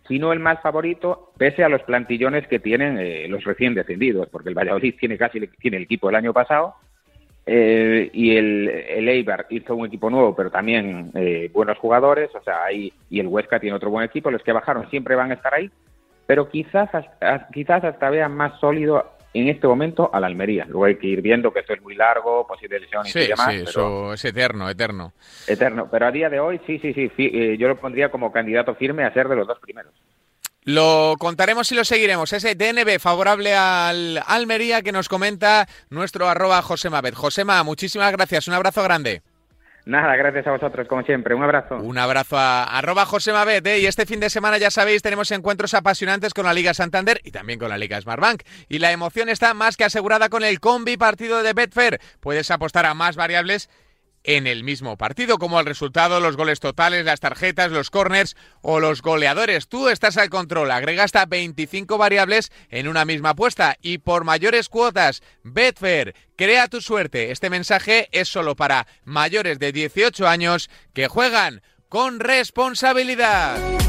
si 0.09 0.19
no 0.19 0.33
el 0.33 0.41
más 0.41 0.61
favorito, 0.61 1.33
pese 1.37 1.65
a 1.65 1.69
los 1.69 1.83
plantillones 1.83 2.47
que 2.49 2.59
tienen 2.59 2.99
eh, 2.99 3.27
los 3.29 3.45
recién 3.45 3.75
descendidos, 3.75 4.29
porque 4.29 4.49
el 4.49 4.55
Valladolid 4.55 4.95
tiene 4.99 5.19
casi 5.19 5.41
tiene 5.61 5.79
el 5.79 5.85
equipo 5.85 6.09
del 6.09 6.17
año 6.17 6.33
pasado, 6.33 6.75
eh, 7.47 8.11
y 8.13 8.37
el, 8.37 8.69
el 8.69 9.09
Eibar 9.09 9.47
hizo 9.51 9.77
un 9.77 9.87
equipo 9.87 10.11
nuevo, 10.11 10.35
pero 10.35 10.51
también 10.51 11.13
buenos 11.53 11.79
jugadores, 11.79 12.35
o 12.35 12.43
sea, 12.43 12.65
ahí, 12.65 12.93
y 13.09 13.21
el 13.21 13.29
Huesca 13.29 13.61
tiene 13.61 13.77
otro 13.77 13.91
buen 13.91 14.05
equipo, 14.05 14.31
los 14.31 14.43
que 14.43 14.53
bajaron 14.53 14.91
siempre 14.91 15.15
van 15.15 15.31
a 15.31 15.35
estar 15.35 15.55
ahí, 15.55 15.71
pero 16.27 16.49
quizás, 16.49 16.91
quizás 17.53 17.85
hasta 17.85 18.11
vean 18.11 18.35
más 18.35 18.59
sólido 18.59 19.16
en 19.41 19.49
este 19.49 19.67
momento 19.67 20.11
a 20.13 20.21
la 20.21 20.27
Almería. 20.27 20.65
Luego 20.67 20.85
hay 20.85 20.97
que 20.97 21.07
ir 21.07 21.23
viendo 21.23 21.53
que 21.53 21.61
esto 21.61 21.75
es 21.75 21.83
muy 21.83 21.95
largo, 21.95 22.47
posible 22.47 22.81
lesión 22.81 23.05
y 23.07 23.27
demás. 23.27 23.55
Sí, 23.55 23.61
eso 23.63 24.13
es 24.13 24.25
eterno, 24.25 24.69
eterno. 24.69 25.13
Eterno, 25.47 25.89
pero 25.91 26.07
a 26.07 26.11
día 26.11 26.29
de 26.29 26.41
hoy 26.41 26.61
sí, 26.67 26.79
sí, 26.79 26.93
sí, 26.95 27.11
eh, 27.19 27.57
yo 27.59 27.69
lo 27.69 27.79
pondría 27.79 28.11
como 28.11 28.33
candidato 28.33 28.75
firme 28.75 29.05
a 29.05 29.13
ser 29.13 29.29
de 29.29 29.37
los 29.37 29.47
dos 29.47 29.59
primeros. 29.61 29.93
Lo 30.63 31.15
contaremos 31.19 31.71
y 31.71 31.77
lo 31.77 31.85
seguiremos. 31.85 32.33
Ese 32.33 32.57
DNB 32.57 32.99
favorable 32.99 33.55
al 33.55 34.21
Almería 34.27 34.83
que 34.83 34.91
nos 34.91 35.09
comenta 35.09 35.69
nuestro 35.91 36.29
arroba 36.29 36.61
Josema. 36.61 37.01
Josema, 37.15 37.63
muchísimas 37.63 38.11
gracias. 38.11 38.49
Un 38.49 38.55
abrazo 38.55 38.83
grande. 38.83 39.23
Nada, 39.87 40.17
gracias 40.17 40.45
a 40.49 40.51
vosotros, 40.51 40.89
como 40.89 41.05
siempre. 41.05 41.33
Un 41.33 41.45
abrazo. 41.45 41.77
Un 41.77 41.97
abrazo 41.97 42.37
a 42.37 42.65
arroba 42.65 43.07
José 43.07 43.31
¿eh? 43.65 43.79
Y 43.79 43.87
este 43.87 44.05
fin 44.05 44.19
de 44.19 44.31
semana, 44.31 44.59
ya 44.59 44.73
sabéis, 44.73 45.01
tenemos 45.01 45.31
encuentros 45.31 45.75
apasionantes 45.75 46.35
con 46.35 46.45
la 46.45 46.53
Liga 46.53 46.75
Santander 46.75 47.21
y 47.23 47.31
también 47.31 47.61
con 47.61 47.69
la 47.69 47.79
Liga 47.79 48.01
Smartbank. 48.01 48.43
Y 48.69 48.81
la 48.81 48.91
emoción 48.91 49.29
está 49.29 49.55
más 49.55 49.77
que 49.77 49.85
asegurada 49.85 50.29
con 50.29 50.43
el 50.43 50.59
combi 50.59 50.97
partido 50.97 51.45
de 51.45 51.53
Betfair. 51.53 52.01
Puedes 52.19 52.51
apostar 52.51 52.85
a 52.85 52.95
más 52.95 53.15
variables 53.15 53.71
en 54.27 54.47
el 54.47 54.65
mismo 54.65 54.97
partido, 54.97 55.39
como 55.39 55.59
el 55.59 55.67
resultado, 55.67 56.21
los 56.21 56.37
goles 56.37 56.61
totales, 56.61 57.05
las 57.05 57.21
tarjetas, 57.21 57.71
los 57.71 57.91
corners 57.91 58.37
o 58.61 58.81
los 58.81 59.01
goleadores. 59.01 59.69
Tú 59.69 59.89
estás 59.89 60.17
al 60.19 60.29
control, 60.29 60.73
agrega 60.73 61.05
hasta 61.05 61.25
25 61.25 61.97
variables 61.97 62.51
en 62.69 62.89
una 62.89 63.05
misma 63.05 63.31
apuesta 63.31 63.77
y 63.81 63.99
por 63.99 64.25
mayores 64.25 64.69
cuotas, 64.69 65.23
Betfair, 65.45 66.15
crea 66.37 66.69
tu 66.69 66.81
suerte. 66.81 67.31
Este 67.31 67.51
mensaje 67.51 68.09
es 68.11 68.29
solo 68.29 68.57
para 68.57 68.89
mayores 69.05 69.59
de 69.61 69.73
18 69.73 70.27
años 70.27 70.69
que 70.93 71.07
juegan 71.07 71.63
con 71.89 72.19
responsabilidad. 72.19 73.86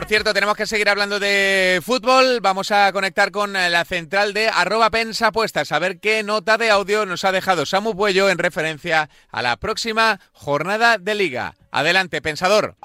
Por 0.00 0.08
cierto, 0.08 0.32
tenemos 0.32 0.56
que 0.56 0.64
seguir 0.64 0.88
hablando 0.88 1.20
de 1.20 1.78
fútbol. 1.84 2.40
Vamos 2.40 2.70
a 2.70 2.90
conectar 2.90 3.30
con 3.30 3.52
la 3.52 3.84
central 3.84 4.32
de 4.32 4.48
arroba 4.48 4.88
pensapuestas 4.88 5.72
a 5.72 5.78
ver 5.78 6.00
qué 6.00 6.22
nota 6.22 6.56
de 6.56 6.70
audio 6.70 7.04
nos 7.04 7.26
ha 7.26 7.32
dejado 7.32 7.66
Samu 7.66 7.94
Puello 7.94 8.30
en 8.30 8.38
referencia 8.38 9.10
a 9.30 9.42
la 9.42 9.58
próxima 9.58 10.18
jornada 10.32 10.96
de 10.96 11.14
liga. 11.14 11.54
Adelante, 11.70 12.22
pensador. 12.22 12.76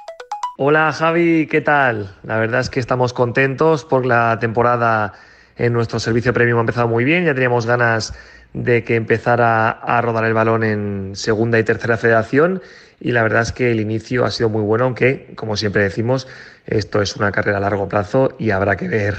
Hola 0.57 0.91
Javi, 0.91 1.47
¿qué 1.47 1.61
tal? 1.61 2.13
La 2.23 2.37
verdad 2.37 2.59
es 2.59 2.69
que 2.69 2.81
estamos 2.81 3.13
contentos 3.13 3.85
por 3.85 4.05
la 4.05 4.37
temporada 4.41 5.13
en 5.55 5.71
nuestro 5.71 6.01
servicio 6.01 6.33
premium 6.33 6.57
ha 6.57 6.63
empezado 6.63 6.89
muy 6.89 7.05
bien, 7.05 7.23
ya 7.23 7.33
teníamos 7.33 7.65
ganas 7.65 8.13
de 8.51 8.83
que 8.83 8.97
empezara 8.97 9.69
a 9.69 10.01
rodar 10.01 10.25
el 10.25 10.33
balón 10.33 10.65
en 10.65 11.11
segunda 11.15 11.59
y 11.59 11.63
tercera 11.63 11.95
federación 11.95 12.61
y 13.05 13.11
la 13.11 13.21
verdad 13.21 13.43
es 13.43 13.51
que 13.51 13.69
el 13.69 13.79
inicio 13.79 14.25
ha 14.25 14.31
sido 14.31 14.49
muy 14.49 14.63
bueno, 14.63 14.85
aunque 14.85 15.31
como 15.35 15.55
siempre 15.57 15.83
decimos, 15.83 16.27
esto 16.65 17.03
es 17.03 17.15
una 17.15 17.31
carrera 17.31 17.57
a 17.57 17.61
largo 17.61 17.87
plazo 17.87 18.33
y 18.39 18.49
habrá 18.49 18.77
que 18.77 18.87
ver 18.87 19.15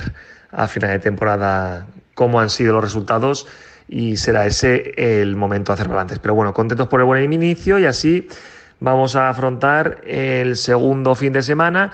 a 0.51 0.67
final 0.67 0.91
de 0.91 0.99
temporada 0.99 1.87
cómo 2.17 2.41
han 2.41 2.51
sido 2.51 2.73
los 2.73 2.83
resultados 2.83 3.47
y 3.87 4.17
será 4.17 4.45
ese 4.45 4.93
el 4.97 5.37
momento 5.37 5.71
de 5.71 5.75
hacer 5.75 5.87
balances. 5.89 6.19
Pero 6.19 6.35
bueno, 6.35 6.53
contentos 6.53 6.89
por 6.89 6.99
el 6.99 7.07
buen 7.07 7.33
inicio 7.33 7.79
y 7.79 7.85
así 7.85 8.27
vamos 8.81 9.15
a 9.15 9.29
afrontar 9.29 10.01
el 10.05 10.57
segundo 10.57 11.15
fin 11.15 11.33
de 11.33 11.43
semana 11.43 11.93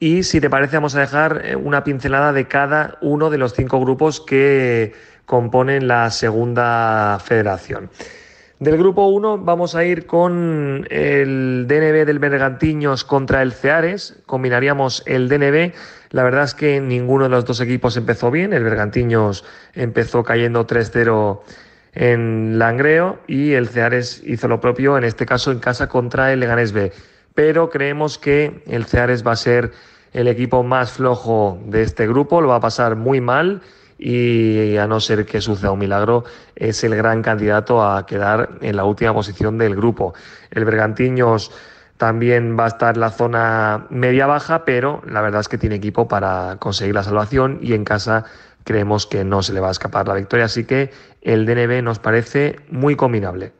y 0.00 0.22
si 0.22 0.40
te 0.40 0.48
parece 0.48 0.76
vamos 0.78 0.94
a 0.94 1.00
dejar 1.00 1.42
eh, 1.44 1.56
una 1.56 1.84
pincelada 1.84 2.32
de 2.32 2.48
cada 2.48 2.96
uno 3.02 3.28
de 3.28 3.36
los 3.36 3.52
cinco 3.52 3.78
grupos 3.80 4.22
que 4.22 4.94
componen 5.26 5.88
la 5.88 6.10
segunda 6.10 7.18
federación. 7.22 7.90
Del 8.60 8.78
grupo 8.78 9.08
1 9.08 9.38
vamos 9.38 9.74
a 9.74 9.84
ir 9.84 10.06
con 10.06 10.86
el 10.88 11.66
DNB 11.66 12.06
del 12.06 12.20
Bergantiños 12.20 13.02
contra 13.02 13.42
el 13.42 13.52
Ceares. 13.52 14.16
Combinaríamos 14.26 15.02
el 15.06 15.28
DNB. 15.28 15.72
La 16.10 16.22
verdad 16.22 16.44
es 16.44 16.54
que 16.54 16.80
ninguno 16.80 17.24
de 17.24 17.30
los 17.30 17.44
dos 17.44 17.60
equipos 17.60 17.96
empezó 17.96 18.30
bien. 18.30 18.52
El 18.52 18.62
Bergantiños 18.62 19.44
empezó 19.74 20.22
cayendo 20.22 20.68
3-0 20.68 21.40
en 21.94 22.58
Langreo 22.60 23.18
y 23.26 23.54
el 23.54 23.68
Ceares 23.68 24.22
hizo 24.24 24.46
lo 24.46 24.60
propio, 24.60 24.96
en 24.96 25.02
este 25.02 25.26
caso 25.26 25.50
en 25.50 25.58
casa 25.58 25.88
contra 25.88 26.32
el 26.32 26.38
Leganés 26.38 26.72
B. 26.72 26.92
Pero 27.34 27.70
creemos 27.70 28.18
que 28.18 28.62
el 28.68 28.84
Ceares 28.84 29.26
va 29.26 29.32
a 29.32 29.36
ser 29.36 29.72
el 30.12 30.28
equipo 30.28 30.62
más 30.62 30.92
flojo 30.92 31.58
de 31.66 31.82
este 31.82 32.06
grupo, 32.06 32.40
lo 32.40 32.48
va 32.48 32.56
a 32.56 32.60
pasar 32.60 32.94
muy 32.94 33.20
mal 33.20 33.62
y 34.06 34.76
a 34.76 34.86
no 34.86 35.00
ser 35.00 35.24
que 35.24 35.40
suceda 35.40 35.70
un 35.70 35.78
milagro, 35.78 36.24
es 36.56 36.84
el 36.84 36.94
gran 36.94 37.22
candidato 37.22 37.82
a 37.82 38.04
quedar 38.04 38.50
en 38.60 38.76
la 38.76 38.84
última 38.84 39.14
posición 39.14 39.56
del 39.56 39.74
grupo. 39.74 40.12
El 40.50 40.66
Bergantiños 40.66 41.50
también 41.96 42.54
va 42.58 42.66
a 42.66 42.68
estar 42.68 42.96
en 42.96 43.00
la 43.00 43.10
zona 43.10 43.86
media-baja, 43.88 44.66
pero 44.66 45.00
la 45.06 45.22
verdad 45.22 45.40
es 45.40 45.48
que 45.48 45.56
tiene 45.56 45.76
equipo 45.76 46.06
para 46.06 46.58
conseguir 46.58 46.94
la 46.94 47.02
salvación 47.02 47.58
y 47.62 47.72
en 47.72 47.84
casa 47.84 48.26
creemos 48.64 49.06
que 49.06 49.24
no 49.24 49.42
se 49.42 49.54
le 49.54 49.60
va 49.60 49.68
a 49.68 49.70
escapar 49.70 50.06
la 50.06 50.14
victoria, 50.14 50.44
así 50.44 50.66
que 50.66 50.90
el 51.22 51.46
DNB 51.46 51.82
nos 51.82 51.98
parece 51.98 52.60
muy 52.68 52.96
combinable. 52.96 53.54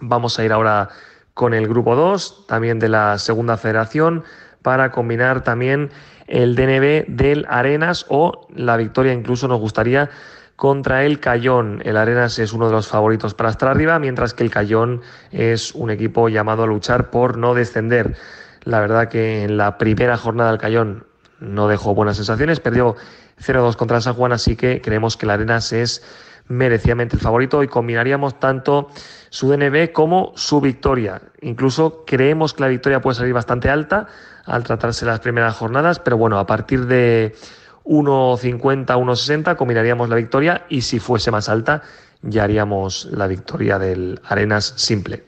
Vamos 0.00 0.36
a 0.36 0.44
ir 0.44 0.52
ahora 0.52 0.88
con 1.32 1.54
el 1.54 1.68
grupo 1.68 1.94
2, 1.94 2.48
también 2.48 2.80
de 2.80 2.88
la 2.88 3.18
segunda 3.18 3.56
federación, 3.56 4.24
para 4.62 4.90
combinar 4.90 5.44
también 5.44 5.90
el 6.26 6.56
DNB 6.56 7.06
del 7.08 7.46
Arenas 7.48 8.06
o 8.08 8.46
la 8.54 8.76
victoria 8.76 9.12
incluso 9.12 9.48
nos 9.48 9.60
gustaría 9.60 10.10
contra 10.56 11.04
el 11.04 11.20
Cayón. 11.20 11.82
El 11.84 11.96
Arenas 11.96 12.38
es 12.38 12.52
uno 12.52 12.66
de 12.66 12.72
los 12.72 12.88
favoritos 12.88 13.34
para 13.34 13.50
estar 13.50 13.68
arriba, 13.68 13.98
mientras 13.98 14.34
que 14.34 14.44
el 14.44 14.50
Cayón 14.50 15.02
es 15.32 15.74
un 15.74 15.90
equipo 15.90 16.28
llamado 16.28 16.62
a 16.62 16.66
luchar 16.66 17.10
por 17.10 17.36
no 17.36 17.54
descender. 17.54 18.16
La 18.62 18.80
verdad 18.80 19.08
que 19.08 19.42
en 19.44 19.56
la 19.56 19.78
primera 19.78 20.16
jornada 20.16 20.50
del 20.50 20.60
Cayón 20.60 21.06
no 21.40 21.68
dejó 21.68 21.94
buenas 21.94 22.16
sensaciones, 22.16 22.60
perdió 22.60 22.96
0-2 23.40 23.76
contra 23.76 24.00
San 24.00 24.14
Juan, 24.14 24.32
así 24.32 24.56
que 24.56 24.80
creemos 24.80 25.16
que 25.16 25.26
el 25.26 25.30
Arenas 25.30 25.72
es 25.72 26.02
merecidamente 26.48 27.16
el 27.16 27.22
favorito 27.22 27.62
y 27.62 27.68
combinaríamos 27.68 28.38
tanto 28.38 28.90
su 29.34 29.50
DNB 29.50 29.90
como 29.90 30.32
su 30.36 30.60
victoria. 30.60 31.20
Incluso 31.40 32.04
creemos 32.06 32.54
que 32.54 32.62
la 32.62 32.68
victoria 32.68 33.00
puede 33.00 33.16
salir 33.16 33.34
bastante 33.34 33.68
alta 33.68 34.06
al 34.44 34.62
tratarse 34.62 35.04
las 35.04 35.18
primeras 35.18 35.56
jornadas, 35.56 35.98
pero 35.98 36.16
bueno, 36.16 36.38
a 36.38 36.46
partir 36.46 36.86
de 36.86 37.34
1.50, 37.82 38.86
1.60 38.86 39.56
combinaríamos 39.56 40.08
la 40.08 40.14
victoria 40.14 40.64
y 40.68 40.82
si 40.82 41.00
fuese 41.00 41.32
más 41.32 41.48
alta 41.48 41.82
ya 42.22 42.44
haríamos 42.44 43.06
la 43.10 43.26
victoria 43.26 43.80
del 43.80 44.20
Arenas 44.24 44.72
simple. 44.76 45.24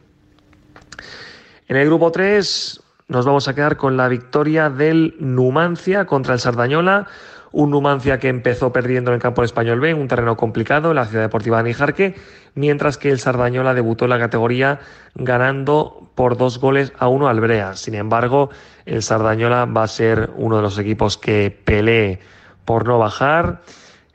En 1.66 1.76
el 1.76 1.86
grupo 1.86 2.12
3 2.12 2.80
nos 3.08 3.26
vamos 3.26 3.48
a 3.48 3.56
quedar 3.56 3.76
con 3.76 3.96
la 3.96 4.06
victoria 4.06 4.70
del 4.70 5.16
Numancia 5.18 6.06
contra 6.06 6.34
el 6.34 6.38
Sardañola, 6.38 7.08
un 7.56 7.70
Numancia 7.70 8.18
que 8.18 8.28
empezó 8.28 8.70
perdiendo 8.70 9.10
en 9.10 9.14
el 9.14 9.22
campo 9.22 9.42
Español 9.42 9.80
B, 9.80 9.94
un 9.94 10.08
terreno 10.08 10.36
complicado 10.36 10.92
la 10.92 11.06
ciudad 11.06 11.22
deportiva 11.22 11.56
de 11.56 11.70
Nijarque, 11.70 12.14
mientras 12.54 12.98
que 12.98 13.10
el 13.10 13.18
Sardañola 13.18 13.72
debutó 13.72 14.04
en 14.04 14.10
la 14.10 14.18
categoría 14.18 14.80
ganando 15.14 16.10
por 16.14 16.36
dos 16.36 16.60
goles 16.60 16.92
a 16.98 17.08
uno 17.08 17.28
al 17.28 17.40
Brea. 17.40 17.74
Sin 17.74 17.94
embargo, 17.94 18.50
el 18.84 19.02
Sardañola 19.02 19.64
va 19.64 19.84
a 19.84 19.88
ser 19.88 20.28
uno 20.36 20.56
de 20.56 20.62
los 20.62 20.78
equipos 20.78 21.16
que 21.16 21.50
pelee 21.64 22.20
por 22.66 22.86
no 22.86 22.98
bajar. 22.98 23.62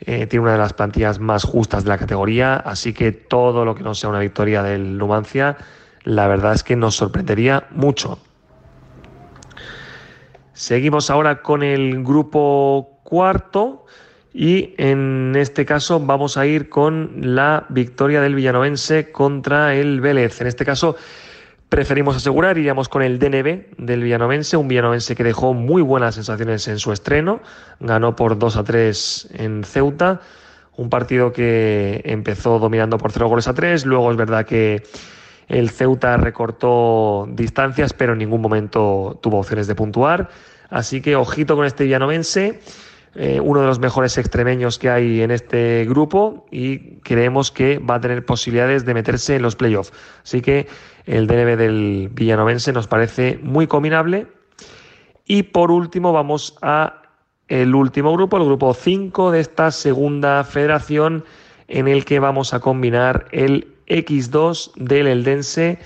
Eh, 0.01 0.27
tiene 0.27 0.43
una 0.43 0.51
de 0.51 0.60
las 0.60 0.74
plantillas 0.74 1.17
más 1.17 1.43
justas 1.43 1.83
de 1.83 1.89
la 1.89 1.98
categoría, 1.98 2.57
así 2.57 2.93
que 2.93 3.12
todo 3.12 3.65
lo 3.65 3.74
que 3.74 3.81
no 3.81 3.95
sea 3.95 4.12
una 4.12 4.19
victoria 4.19 4.62
del 4.62 5.00
Numancia, 5.00 5.57
la 6.03 6.27
verdad 6.27 6.53
es 6.53 6.63
que 6.63 6.75
nos 6.75 6.93
sorprendería 6.93 7.63
mucho. 7.71 8.19
Seguimos 10.53 11.10
ahora 11.10 11.41
con 11.41 11.63
el 11.63 12.03
grupo 12.03 13.00
cuarto 13.12 13.86
y 14.34 14.74
en 14.77 15.34
este 15.36 15.65
caso 15.65 16.00
vamos 16.00 16.38
a 16.38 16.46
ir 16.46 16.70
con 16.70 17.36
la 17.36 17.65
victoria 17.68 18.22
del 18.22 18.36
Villanovense 18.36 19.12
contra 19.12 19.75
el 19.75 20.00
Vélez. 20.00 20.39
En 20.39 20.48
este 20.48 20.63
caso 20.63 20.96
preferimos 21.68 22.15
asegurar, 22.15 22.58
iríamos 22.58 22.88
con 22.88 23.01
el 23.01 23.20
DNB 23.20 23.75
del 23.77 24.03
Villanovense, 24.03 24.56
un 24.56 24.70
Villanovense 24.70 25.13
que 25.13 25.25
dejó 25.25 25.53
muy 25.53 25.82
buenas 25.82 26.15
sensaciones 26.15 26.65
en 26.70 26.80
su 26.80 26.94
estreno, 26.94 27.41
ganó 27.82 28.15
por 28.15 28.39
2 28.39 28.56
a 28.56 28.63
3 28.63 29.30
en 29.34 29.65
Ceuta, 29.65 30.22
un 30.77 30.89
partido 30.89 31.34
que 31.34 32.00
empezó 32.06 32.60
dominando 32.60 32.98
por 32.98 33.12
0 33.12 33.27
goles 33.27 33.50
a 33.50 33.53
3, 33.53 33.86
luego 33.86 34.10
es 34.10 34.15
verdad 34.15 34.46
que 34.46 34.84
el 35.50 35.70
Ceuta 35.70 36.15
recortó 36.15 37.27
distancias, 37.30 37.91
pero 37.91 38.13
en 38.13 38.20
ningún 38.20 38.39
momento 38.39 39.20
tuvo 39.22 39.39
opciones 39.39 39.68
de 39.68 39.75
puntuar, 39.75 40.30
así 40.70 41.01
que 41.01 41.18
ojito 41.18 41.58
con 41.58 41.65
este 41.65 41.84
Villanovense 41.84 42.62
eh, 43.15 43.39
uno 43.41 43.62
de 43.62 43.68
los 43.68 43.80
mejores 43.80 44.18
extremeños 44.18 44.80
que 44.80 44.89
hay 44.89 45.22
en 45.22 45.32
este 45.32 45.86
grupo 45.88 46.46
y 46.50 46.98
creemos 47.01 47.51
que 47.51 47.77
va 47.80 47.96
a 47.96 48.01
tener 48.01 48.25
posibilidades 48.25 48.86
de 48.86 48.94
meterse 48.94 49.36
en 49.36 49.41
los 49.41 49.56
playoffs. 49.56 49.91
Así 50.24 50.41
que 50.41 50.68
el 51.06 51.27
DNB 51.27 51.58
del 51.58 52.10
Villanovense 52.13 52.72
nos 52.72 52.88
parece 52.88 53.39
muy 53.44 53.68
combinable. 53.68 54.27
Y 55.25 55.44
por 55.44 55.72
último 55.72 56.13
vamos 56.13 56.58
a 56.62 57.01
el 57.48 57.75
último 57.75 58.13
grupo, 58.13 58.38
el 58.38 58.46
grupo 58.46 58.74
5 58.74 59.32
de 59.32 59.41
esta 59.41 59.72
segunda 59.72 60.44
federación 60.46 61.25
en 61.68 61.89
el 61.89 62.06
que 62.06 62.20
vamos 62.20 62.53
a 62.53 62.62
combinar 62.62 63.25
el 63.32 63.75
X2 63.88 64.72
del 64.75 65.08
Eldense 65.08 65.80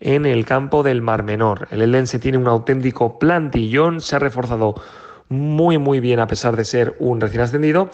en 0.00 0.24
el 0.24 0.46
campo 0.46 0.82
del 0.82 1.02
Mar 1.02 1.22
Menor. 1.22 1.68
El 1.70 1.82
Eldense 1.82 2.18
tiene 2.18 2.38
un 2.38 2.48
auténtico 2.48 3.18
plantillón, 3.18 4.00
se 4.00 4.16
ha 4.16 4.18
reforzado 4.18 4.74
muy 5.32 5.78
muy 5.78 6.00
bien 6.00 6.20
a 6.20 6.26
pesar 6.26 6.56
de 6.56 6.64
ser 6.64 6.94
un 6.98 7.20
recién 7.20 7.42
ascendido 7.42 7.90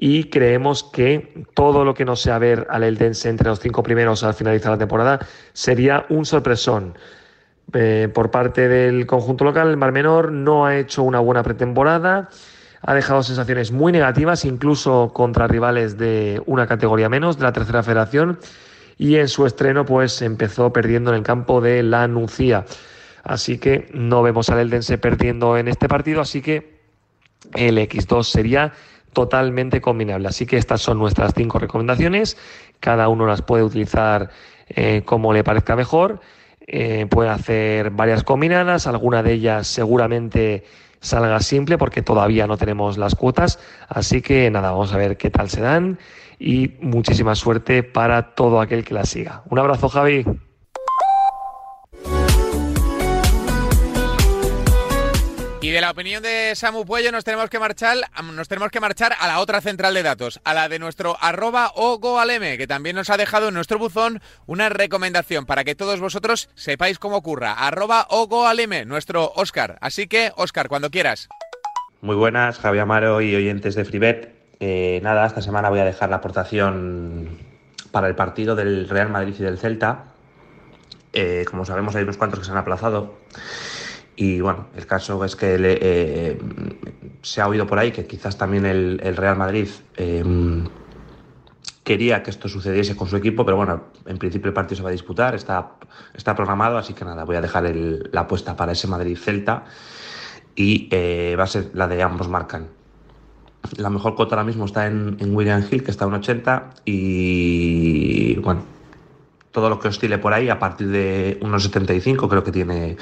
y 0.00 0.24
creemos 0.24 0.84
que 0.84 1.44
todo 1.54 1.84
lo 1.84 1.94
que 1.94 2.04
no 2.04 2.14
sea 2.14 2.38
ver 2.38 2.66
al 2.70 2.84
Eldense 2.84 3.28
entre 3.28 3.48
los 3.48 3.58
cinco 3.58 3.82
primeros 3.82 4.22
al 4.22 4.34
finalizar 4.34 4.70
la 4.70 4.78
temporada 4.78 5.18
sería 5.52 6.06
un 6.08 6.24
sorpresón. 6.24 6.94
Eh, 7.72 8.08
por 8.14 8.30
parte 8.30 8.68
del 8.68 9.06
conjunto 9.06 9.44
local, 9.44 9.68
el 9.68 9.76
Mar 9.76 9.92
Menor 9.92 10.32
no 10.32 10.66
ha 10.66 10.76
hecho 10.76 11.02
una 11.02 11.18
buena 11.18 11.42
pretemporada, 11.42 12.28
ha 12.80 12.94
dejado 12.94 13.22
sensaciones 13.22 13.72
muy 13.72 13.92
negativas, 13.92 14.44
incluso 14.44 15.10
contra 15.12 15.48
rivales 15.48 15.98
de 15.98 16.40
una 16.46 16.66
categoría 16.66 17.08
menos, 17.08 17.36
de 17.36 17.42
la 17.42 17.52
tercera 17.52 17.82
federación, 17.82 18.38
y 18.96 19.16
en 19.16 19.28
su 19.28 19.46
estreno 19.46 19.84
pues 19.84 20.22
empezó 20.22 20.72
perdiendo 20.72 21.10
en 21.10 21.16
el 21.16 21.22
campo 21.24 21.60
de 21.60 21.82
la 21.82 22.06
Nucía. 22.08 22.64
Así 23.28 23.58
que 23.58 23.88
no 23.92 24.22
vemos 24.22 24.50
al 24.50 24.58
Eldense 24.58 24.98
perdiendo 24.98 25.56
en 25.56 25.68
este 25.68 25.88
partido, 25.88 26.20
así 26.20 26.42
que 26.42 26.78
el 27.54 27.78
X2 27.78 28.24
sería 28.24 28.72
totalmente 29.12 29.80
combinable. 29.80 30.28
Así 30.28 30.46
que 30.46 30.56
estas 30.56 30.80
son 30.80 30.98
nuestras 30.98 31.32
cinco 31.36 31.58
recomendaciones 31.58 32.36
cada 32.80 33.08
uno 33.08 33.26
las 33.26 33.42
puede 33.42 33.62
utilizar 33.62 34.30
eh, 34.68 35.02
como 35.04 35.32
le 35.32 35.44
parezca 35.44 35.76
mejor. 35.76 36.20
Eh, 36.66 37.06
puede 37.08 37.30
hacer 37.30 37.90
varias 37.90 38.24
combinadas, 38.24 38.86
alguna 38.86 39.22
de 39.22 39.32
ellas 39.32 39.66
seguramente 39.66 40.64
salga 41.00 41.40
simple 41.40 41.78
porque 41.78 42.02
todavía 42.02 42.46
no 42.46 42.56
tenemos 42.56 42.98
las 42.98 43.14
cuotas. 43.14 43.58
Así 43.88 44.20
que 44.20 44.50
nada, 44.50 44.72
vamos 44.72 44.92
a 44.92 44.98
ver 44.98 45.16
qué 45.16 45.30
tal 45.30 45.48
se 45.48 45.60
dan 45.60 45.98
y 46.38 46.74
muchísima 46.80 47.34
suerte 47.34 47.82
para 47.82 48.34
todo 48.34 48.60
aquel 48.60 48.84
que 48.84 48.94
las 48.94 49.08
siga. 49.08 49.42
Un 49.48 49.58
abrazo, 49.58 49.88
Javi. 49.88 50.24
Y 55.68 55.70
de 55.70 55.82
la 55.82 55.90
opinión 55.90 56.22
de 56.22 56.54
Samu 56.54 56.86
Puello 56.86 57.12
nos 57.12 57.24
tenemos 57.24 57.50
que 57.50 57.58
marchar, 57.58 57.98
nos 58.32 58.48
tenemos 58.48 58.70
que 58.70 58.80
marchar 58.80 59.12
a 59.20 59.28
la 59.28 59.38
otra 59.38 59.60
central 59.60 59.92
de 59.92 60.02
datos, 60.02 60.40
a 60.42 60.54
la 60.54 60.66
de 60.70 60.78
nuestro 60.78 61.18
arroba 61.20 61.70
que 61.74 62.66
también 62.66 62.96
nos 62.96 63.10
ha 63.10 63.18
dejado 63.18 63.48
en 63.48 63.54
nuestro 63.54 63.78
buzón 63.78 64.22
una 64.46 64.70
recomendación 64.70 65.44
para 65.44 65.64
que 65.64 65.74
todos 65.74 66.00
vosotros 66.00 66.48
sepáis 66.54 66.98
cómo 66.98 67.18
ocurra. 67.18 67.52
Arroba 67.52 68.08
nuestro 68.86 69.30
Oscar. 69.36 69.76
Así 69.82 70.08
que, 70.08 70.32
Oscar, 70.36 70.68
cuando 70.70 70.88
quieras. 70.90 71.28
Muy 72.00 72.16
buenas, 72.16 72.58
Javier 72.58 72.84
Amaro 72.84 73.20
y 73.20 73.36
oyentes 73.36 73.74
de 73.74 73.84
Freebet. 73.84 74.34
Eh, 74.60 75.00
nada, 75.02 75.26
esta 75.26 75.42
semana 75.42 75.68
voy 75.68 75.80
a 75.80 75.84
dejar 75.84 76.08
la 76.08 76.16
aportación 76.16 77.28
para 77.90 78.08
el 78.08 78.14
partido 78.14 78.56
del 78.56 78.88
Real 78.88 79.10
Madrid 79.10 79.34
y 79.38 79.42
del 79.42 79.58
Celta. 79.58 80.04
Eh, 81.12 81.44
como 81.50 81.66
sabemos, 81.66 81.94
hay 81.94 82.04
unos 82.04 82.16
cuantos 82.16 82.40
que 82.40 82.46
se 82.46 82.52
han 82.52 82.56
aplazado. 82.56 83.18
Y 84.20 84.40
bueno, 84.40 84.66
el 84.74 84.84
caso 84.84 85.24
es 85.24 85.36
que 85.36 85.56
eh, 85.60 86.36
se 87.22 87.40
ha 87.40 87.46
oído 87.46 87.68
por 87.68 87.78
ahí 87.78 87.92
que 87.92 88.04
quizás 88.04 88.36
también 88.36 88.66
el, 88.66 88.98
Real 89.16 89.36
Madrid 89.36 89.68
em, 89.94 90.64
quería 91.84 92.20
que 92.24 92.30
esto 92.30 92.48
sucediese 92.48 92.96
con 92.96 93.06
su 93.06 93.16
equipo, 93.16 93.44
pero 93.44 93.56
bueno, 93.56 93.84
en 94.06 94.18
principio 94.18 94.48
el 94.48 94.54
partido 94.54 94.78
se 94.78 94.82
va 94.82 94.88
a 94.88 94.92
disputar, 94.92 95.36
está, 95.36 95.74
está 96.16 96.34
programado, 96.34 96.78
así 96.78 96.94
que 96.94 97.04
nada, 97.04 97.22
voy 97.22 97.36
a 97.36 97.40
dejar 97.40 97.72
la 97.72 98.22
apuesta 98.22 98.56
para 98.56 98.72
ese 98.72 98.88
Madrid-Celta 98.88 99.66
y 100.56 100.88
eh, 100.90 101.36
va 101.38 101.44
a 101.44 101.46
ser 101.46 101.70
la 101.74 101.86
de 101.86 102.02
ambos 102.02 102.28
marcan. 102.28 102.70
La 103.76 103.88
mejor 103.88 104.16
cuota 104.16 104.34
ahora 104.34 104.44
mismo 104.44 104.64
está 104.64 104.88
en, 104.88 105.16
William 105.32 105.64
Hill, 105.70 105.84
que 105.84 105.92
está 105.92 106.06
en 106.06 106.14
80, 106.14 106.70
y 106.84 108.34
bueno, 108.38 108.62
todo 109.52 109.70
lo 109.70 109.78
que 109.78 109.86
oscile 109.86 110.18
por 110.18 110.34
ahí, 110.34 110.48
a 110.48 110.58
partir 110.58 110.88
de 110.88 111.38
unos 111.40 111.62
75, 111.62 112.28
creo 112.28 112.42
que 112.42 112.50
tiene 112.50 112.96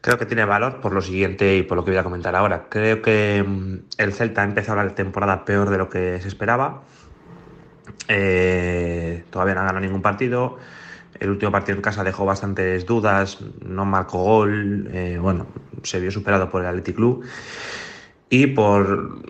Creo 0.00 0.18
que 0.18 0.24
tiene 0.24 0.44
valor 0.46 0.80
por 0.80 0.92
lo 0.92 1.02
siguiente 1.02 1.56
y 1.56 1.62
por 1.62 1.76
lo 1.76 1.84
que 1.84 1.90
voy 1.90 1.98
a 1.98 2.04
comentar 2.04 2.34
ahora. 2.34 2.66
Creo 2.70 3.02
que 3.02 3.44
mm, 3.46 3.74
el 3.98 4.12
Celta 4.14 4.42
ha 4.42 4.44
empezado 4.44 4.82
la 4.82 4.94
temporada 4.94 5.44
peor 5.44 5.68
de 5.70 5.78
lo 5.78 5.90
que 5.90 6.20
se 6.20 6.28
esperaba. 6.28 6.82
Eh, 8.08 9.24
todavía 9.30 9.54
no 9.54 9.60
ha 9.60 9.64
ganado 9.64 9.80
ningún 9.84 10.00
partido. 10.00 10.56
El 11.18 11.28
último 11.30 11.52
partido 11.52 11.76
en 11.76 11.82
casa 11.82 12.02
dejó 12.02 12.24
bastantes 12.24 12.86
dudas, 12.86 13.38
no 13.62 13.84
marcó 13.84 14.22
gol, 14.24 14.88
eh, 14.90 15.18
bueno, 15.20 15.46
se 15.82 16.00
vio 16.00 16.10
superado 16.10 16.48
por 16.48 16.62
el 16.62 16.68
Athletic 16.68 16.96
Club. 16.96 17.24
Y 18.30 18.46
por, 18.46 19.20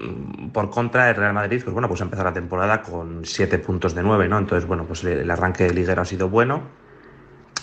por, 0.53 0.71
contra, 0.71 1.11
el 1.11 1.17
Real 1.17 1.33
Madrid, 1.33 1.63
pues 1.65 1.73
bueno, 1.73 1.89
pues 1.89 2.01
empezó 2.01 2.23
la 2.23 2.35
temporada 2.35 2.83
con 2.83 3.25
7 3.25 3.59
puntos 3.59 3.95
de 3.95 4.03
9, 4.03 4.29
¿no? 4.29 4.39
Entonces, 4.39 4.69
bueno, 4.69 4.85
pues 4.85 5.03
el 5.05 5.29
arranque 5.31 5.65
de 5.65 5.75
liguero 5.75 6.03
ha 6.03 6.05
sido 6.05 6.29
bueno. 6.29 6.63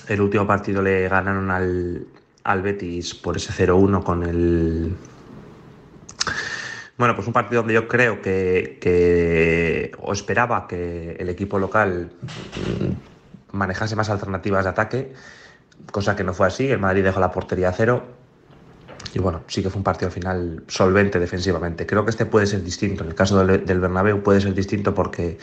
El 0.07 0.19
último 0.19 0.47
partido 0.47 0.81
le 0.81 1.07
ganaron 1.07 1.51
al, 1.51 2.07
al 2.47 2.61
Betis 2.61 3.13
por 3.13 3.35
ese 3.35 3.51
0-1 3.51 4.03
con 4.03 4.23
el... 4.23 4.95
Bueno, 6.97 7.13
pues 7.13 7.27
un 7.27 7.33
partido 7.33 7.61
donde 7.61 7.73
yo 7.73 7.87
creo 7.89 8.21
que, 8.21 9.91
o 9.99 10.13
esperaba 10.13 10.65
que 10.65 11.17
el 11.19 11.29
equipo 11.29 11.59
local 11.59 12.09
manejase 13.51 13.97
más 13.97 14.09
alternativas 14.09 14.63
de 14.63 14.69
ataque, 14.69 15.13
cosa 15.91 16.15
que 16.15 16.23
no 16.23 16.33
fue 16.33 16.47
así. 16.47 16.71
El 16.71 16.79
Madrid 16.79 17.03
dejó 17.03 17.19
la 17.19 17.31
portería 17.31 17.69
a 17.69 17.73
cero. 17.73 18.03
Y 19.13 19.19
bueno, 19.19 19.43
sí 19.47 19.61
que 19.61 19.69
fue 19.69 19.79
un 19.79 19.83
partido 19.83 20.07
al 20.07 20.13
final 20.13 20.63
solvente 20.67 21.19
defensivamente. 21.19 21.85
Creo 21.85 22.05
que 22.05 22.11
este 22.11 22.25
puede 22.25 22.47
ser 22.47 22.63
distinto. 22.63 23.03
En 23.03 23.09
el 23.09 23.15
caso 23.15 23.45
del, 23.45 23.65
del 23.65 23.79
Bernabéu 23.81 24.23
puede 24.23 24.39
ser 24.39 24.53
distinto 24.53 24.93
porque, 24.93 25.37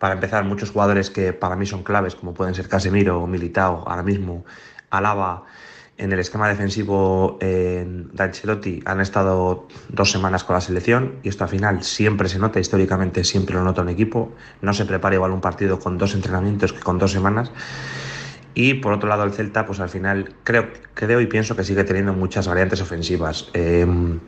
para 0.00 0.14
empezar, 0.14 0.44
muchos 0.44 0.72
jugadores 0.72 1.10
que 1.10 1.32
para 1.32 1.54
mí 1.54 1.64
son 1.64 1.84
claves, 1.84 2.16
como 2.16 2.34
pueden 2.34 2.56
ser 2.56 2.68
Casemiro 2.68 3.22
o 3.22 3.26
Militao, 3.28 3.84
ahora 3.86 4.02
mismo, 4.02 4.44
Alaba, 4.90 5.46
en 6.00 6.12
el 6.12 6.18
esquema 6.18 6.48
defensivo 6.48 7.36
de 7.40 8.10
Ancelotti 8.16 8.82
han 8.86 9.00
estado 9.00 9.68
dos 9.90 10.10
semanas 10.10 10.44
con 10.44 10.54
la 10.54 10.60
selección 10.62 11.16
y 11.22 11.28
esto 11.28 11.44
al 11.44 11.50
final 11.50 11.84
siempre 11.84 12.28
se 12.28 12.38
nota, 12.38 12.58
históricamente 12.58 13.22
siempre 13.22 13.54
lo 13.54 13.62
nota 13.62 13.82
un 13.82 13.90
equipo, 13.90 14.32
no 14.62 14.72
se 14.72 14.86
prepara 14.86 15.16
igual 15.16 15.32
un 15.32 15.42
partido 15.42 15.78
con 15.78 15.98
dos 15.98 16.14
entrenamientos 16.14 16.72
que 16.72 16.80
con 16.80 16.98
dos 16.98 17.12
semanas. 17.12 17.52
Y 18.54 18.74
por 18.74 18.94
otro 18.94 19.08
lado 19.08 19.24
el 19.24 19.32
Celta, 19.32 19.66
pues 19.66 19.78
al 19.78 19.90
final 19.90 20.34
creo, 20.42 20.68
creo 20.94 21.20
y 21.20 21.26
pienso 21.26 21.54
que 21.54 21.64
sigue 21.64 21.84
teniendo 21.84 22.14
muchas 22.14 22.48
variantes 22.48 22.80
ofensivas. 22.80 23.50
Em, 23.52 24.18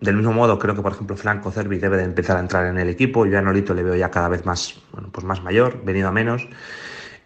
del 0.00 0.16
mismo 0.16 0.32
modo, 0.32 0.58
creo 0.60 0.76
que 0.76 0.82
por 0.82 0.92
ejemplo 0.92 1.16
Franco 1.16 1.50
Cervi 1.50 1.78
debe 1.78 1.96
de 1.96 2.04
empezar 2.04 2.36
a 2.36 2.40
entrar 2.40 2.66
en 2.66 2.78
el 2.78 2.88
equipo. 2.88 3.26
Yo 3.26 3.38
a 3.38 3.42
Nolito 3.42 3.74
le 3.74 3.82
veo 3.82 3.96
ya 3.96 4.10
cada 4.12 4.28
vez 4.28 4.46
más, 4.46 4.80
pues 5.10 5.26
más 5.26 5.42
mayor, 5.42 5.84
venido 5.84 6.08
a 6.08 6.12
menos 6.12 6.48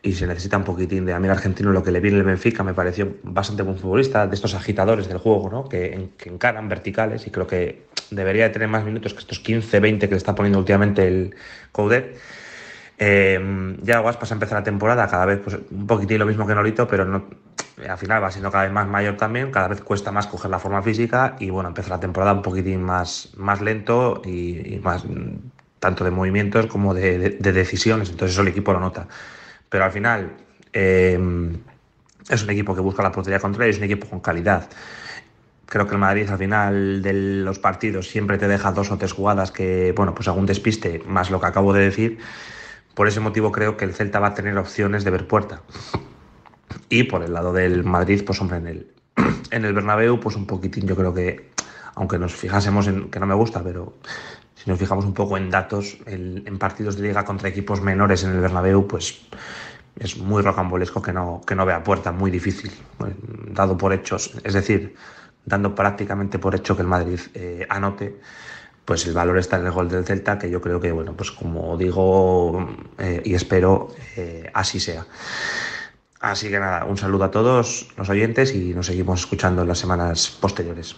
y 0.02 0.14
se 0.14 0.26
necesita 0.26 0.56
un 0.56 0.64
poquitín 0.64 1.04
de 1.04 1.12
a 1.12 1.20
mí 1.20 1.26
el 1.26 1.32
argentino 1.32 1.72
lo 1.72 1.82
que 1.82 1.90
le 1.90 2.00
viene 2.00 2.16
el 2.18 2.24
Benfica 2.24 2.62
me 2.62 2.72
pareció 2.72 3.16
bastante 3.22 3.62
buen 3.62 3.76
futbolista 3.76 4.26
de 4.26 4.34
estos 4.34 4.54
agitadores 4.54 5.08
del 5.08 5.18
juego 5.18 5.50
¿no? 5.50 5.68
que, 5.68 6.08
encaran 6.24 6.68
verticales 6.68 7.26
y 7.26 7.30
creo 7.30 7.46
que 7.46 7.84
debería 8.10 8.44
de 8.44 8.50
tener 8.50 8.68
más 8.68 8.84
minutos 8.84 9.12
que 9.12 9.20
estos 9.20 9.40
15 9.40 9.78
20 9.80 10.08
que 10.08 10.14
le 10.14 10.18
está 10.18 10.34
poniendo 10.34 10.58
últimamente 10.58 11.06
el 11.06 11.34
Coudet 11.72 12.18
eh, 12.98 13.76
ya 13.82 13.98
Guaspas 13.98 14.30
a 14.30 14.34
empezar 14.34 14.58
la 14.58 14.64
temporada 14.64 15.06
cada 15.06 15.26
vez 15.26 15.40
pues, 15.44 15.58
un 15.70 15.86
poquitín 15.86 16.18
lo 16.18 16.26
mismo 16.26 16.46
que 16.46 16.54
Nolito 16.54 16.88
pero 16.88 17.04
no, 17.04 17.26
al 17.86 17.98
final 17.98 18.22
va 18.22 18.30
siendo 18.30 18.50
cada 18.50 18.64
vez 18.64 18.72
más 18.72 18.88
mayor 18.88 19.18
también 19.18 19.50
cada 19.50 19.68
vez 19.68 19.82
cuesta 19.82 20.12
más 20.12 20.26
coger 20.26 20.50
la 20.50 20.58
forma 20.58 20.82
física 20.82 21.36
y 21.38 21.50
bueno 21.50 21.68
empieza 21.68 21.90
la 21.90 22.00
temporada 22.00 22.32
un 22.32 22.42
poquitín 22.42 22.82
más, 22.82 23.32
más 23.36 23.60
lento 23.60 24.22
y, 24.24 24.80
más 24.82 25.04
tanto 25.78 26.04
de 26.04 26.10
movimientos 26.10 26.66
como 26.66 26.94
de 26.94 27.38
decisiones 27.38 28.08
entonces 28.08 28.34
eso 28.34 28.42
el 28.42 28.48
equipo 28.48 28.72
lo 28.72 28.80
nota 28.80 29.06
pero 29.70 29.84
al 29.84 29.92
final 29.92 30.32
em, 30.74 31.56
es 32.28 32.42
un 32.42 32.50
equipo 32.50 32.74
que 32.74 32.82
busca 32.82 33.02
la 33.02 33.12
portería 33.12 33.38
contraria, 33.38 33.70
es 33.70 33.78
un 33.78 33.84
equipo 33.84 34.06
con 34.06 34.20
calidad. 34.20 34.68
Creo 35.64 35.86
que 35.86 35.94
el 35.94 36.00
Madrid 36.00 36.28
al 36.28 36.38
final 36.38 37.00
de 37.00 37.12
los 37.12 37.58
partidos 37.60 38.08
siempre 38.08 38.36
te 38.36 38.48
deja 38.48 38.72
dos 38.72 38.90
o 38.90 38.98
tres 38.98 39.12
jugadas 39.12 39.52
que, 39.52 39.94
bueno, 39.96 40.14
pues 40.14 40.28
algún 40.28 40.44
despiste, 40.44 41.02
más 41.06 41.30
lo 41.30 41.40
que 41.40 41.46
acabo 41.46 41.72
de 41.72 41.84
decir. 41.84 42.18
Por 42.94 43.06
ese 43.06 43.20
motivo 43.20 43.52
creo 43.52 43.76
que 43.76 43.84
el 43.84 43.94
Celta 43.94 44.18
va 44.18 44.28
a 44.28 44.34
tener 44.34 44.58
opciones 44.58 45.04
de 45.04 45.10
ver 45.10 45.28
puerta. 45.28 45.62
Y 46.88 47.04
por 47.04 47.22
el 47.22 47.32
lado 47.32 47.52
del 47.52 47.84
Madrid, 47.84 48.24
pues 48.26 48.40
hombre, 48.40 48.58
en 48.58 48.66
el, 48.66 48.86
en 49.52 49.64
el 49.64 49.72
Bernabéu, 49.72 50.18
pues 50.18 50.34
un 50.34 50.46
poquitín 50.46 50.88
yo 50.88 50.96
creo 50.96 51.14
que, 51.14 51.50
aunque 51.94 52.18
nos 52.18 52.34
fijásemos 52.34 52.88
en, 52.88 53.08
que 53.08 53.20
no 53.20 53.26
me 53.26 53.34
gusta, 53.34 53.62
pero 53.62 53.94
si 54.62 54.68
nos 54.68 54.78
fijamos 54.78 55.06
un 55.06 55.14
poco 55.14 55.38
en 55.38 55.48
datos, 55.48 55.96
en 56.06 56.58
partidos 56.58 56.96
de 56.96 57.08
liga 57.08 57.24
contra 57.24 57.48
equipos 57.48 57.80
menores 57.80 58.24
en 58.24 58.32
el 58.32 58.40
Bernabéu, 58.40 58.86
pues 58.86 59.22
es 59.98 60.18
muy 60.18 60.42
rocambolesco 60.42 61.00
que 61.00 61.12
no, 61.12 61.40
que 61.46 61.54
no 61.54 61.64
vea 61.64 61.82
puerta, 61.82 62.12
muy 62.12 62.30
difícil, 62.30 62.70
dado 63.52 63.78
por 63.78 63.92
hechos, 63.94 64.32
es 64.44 64.52
decir, 64.52 64.94
dando 65.46 65.74
prácticamente 65.74 66.38
por 66.38 66.54
hecho 66.54 66.76
que 66.76 66.82
el 66.82 66.88
Madrid 66.88 67.20
eh, 67.32 67.66
anote, 67.70 68.20
pues 68.84 69.06
el 69.06 69.14
valor 69.14 69.38
está 69.38 69.56
en 69.56 69.66
el 69.66 69.72
gol 69.72 69.88
del 69.88 70.04
Celta, 70.04 70.38
que 70.38 70.50
yo 70.50 70.60
creo 70.60 70.78
que, 70.78 70.92
bueno, 70.92 71.14
pues 71.14 71.30
como 71.30 71.76
digo 71.78 72.68
eh, 72.98 73.22
y 73.24 73.34
espero, 73.34 73.88
eh, 74.16 74.50
así 74.52 74.78
sea. 74.78 75.06
Así 76.20 76.50
que 76.50 76.58
nada, 76.58 76.84
un 76.84 76.98
saludo 76.98 77.24
a 77.24 77.30
todos 77.30 77.88
los 77.96 78.08
oyentes 78.10 78.54
y 78.54 78.74
nos 78.74 78.86
seguimos 78.86 79.20
escuchando 79.20 79.62
en 79.62 79.68
las 79.68 79.78
semanas 79.78 80.36
posteriores. 80.38 80.96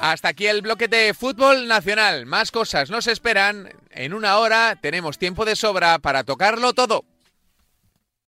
Hasta 0.00 0.28
aquí 0.28 0.46
el 0.46 0.62
bloque 0.62 0.88
de 0.88 1.12
fútbol 1.12 1.68
nacional. 1.68 2.24
Más 2.24 2.50
cosas 2.50 2.88
nos 2.88 3.06
esperan. 3.06 3.68
En 3.90 4.14
una 4.14 4.38
hora 4.38 4.78
tenemos 4.80 5.18
tiempo 5.18 5.44
de 5.44 5.54
sobra 5.54 5.98
para 5.98 6.24
tocarlo 6.24 6.72
todo. 6.72 7.04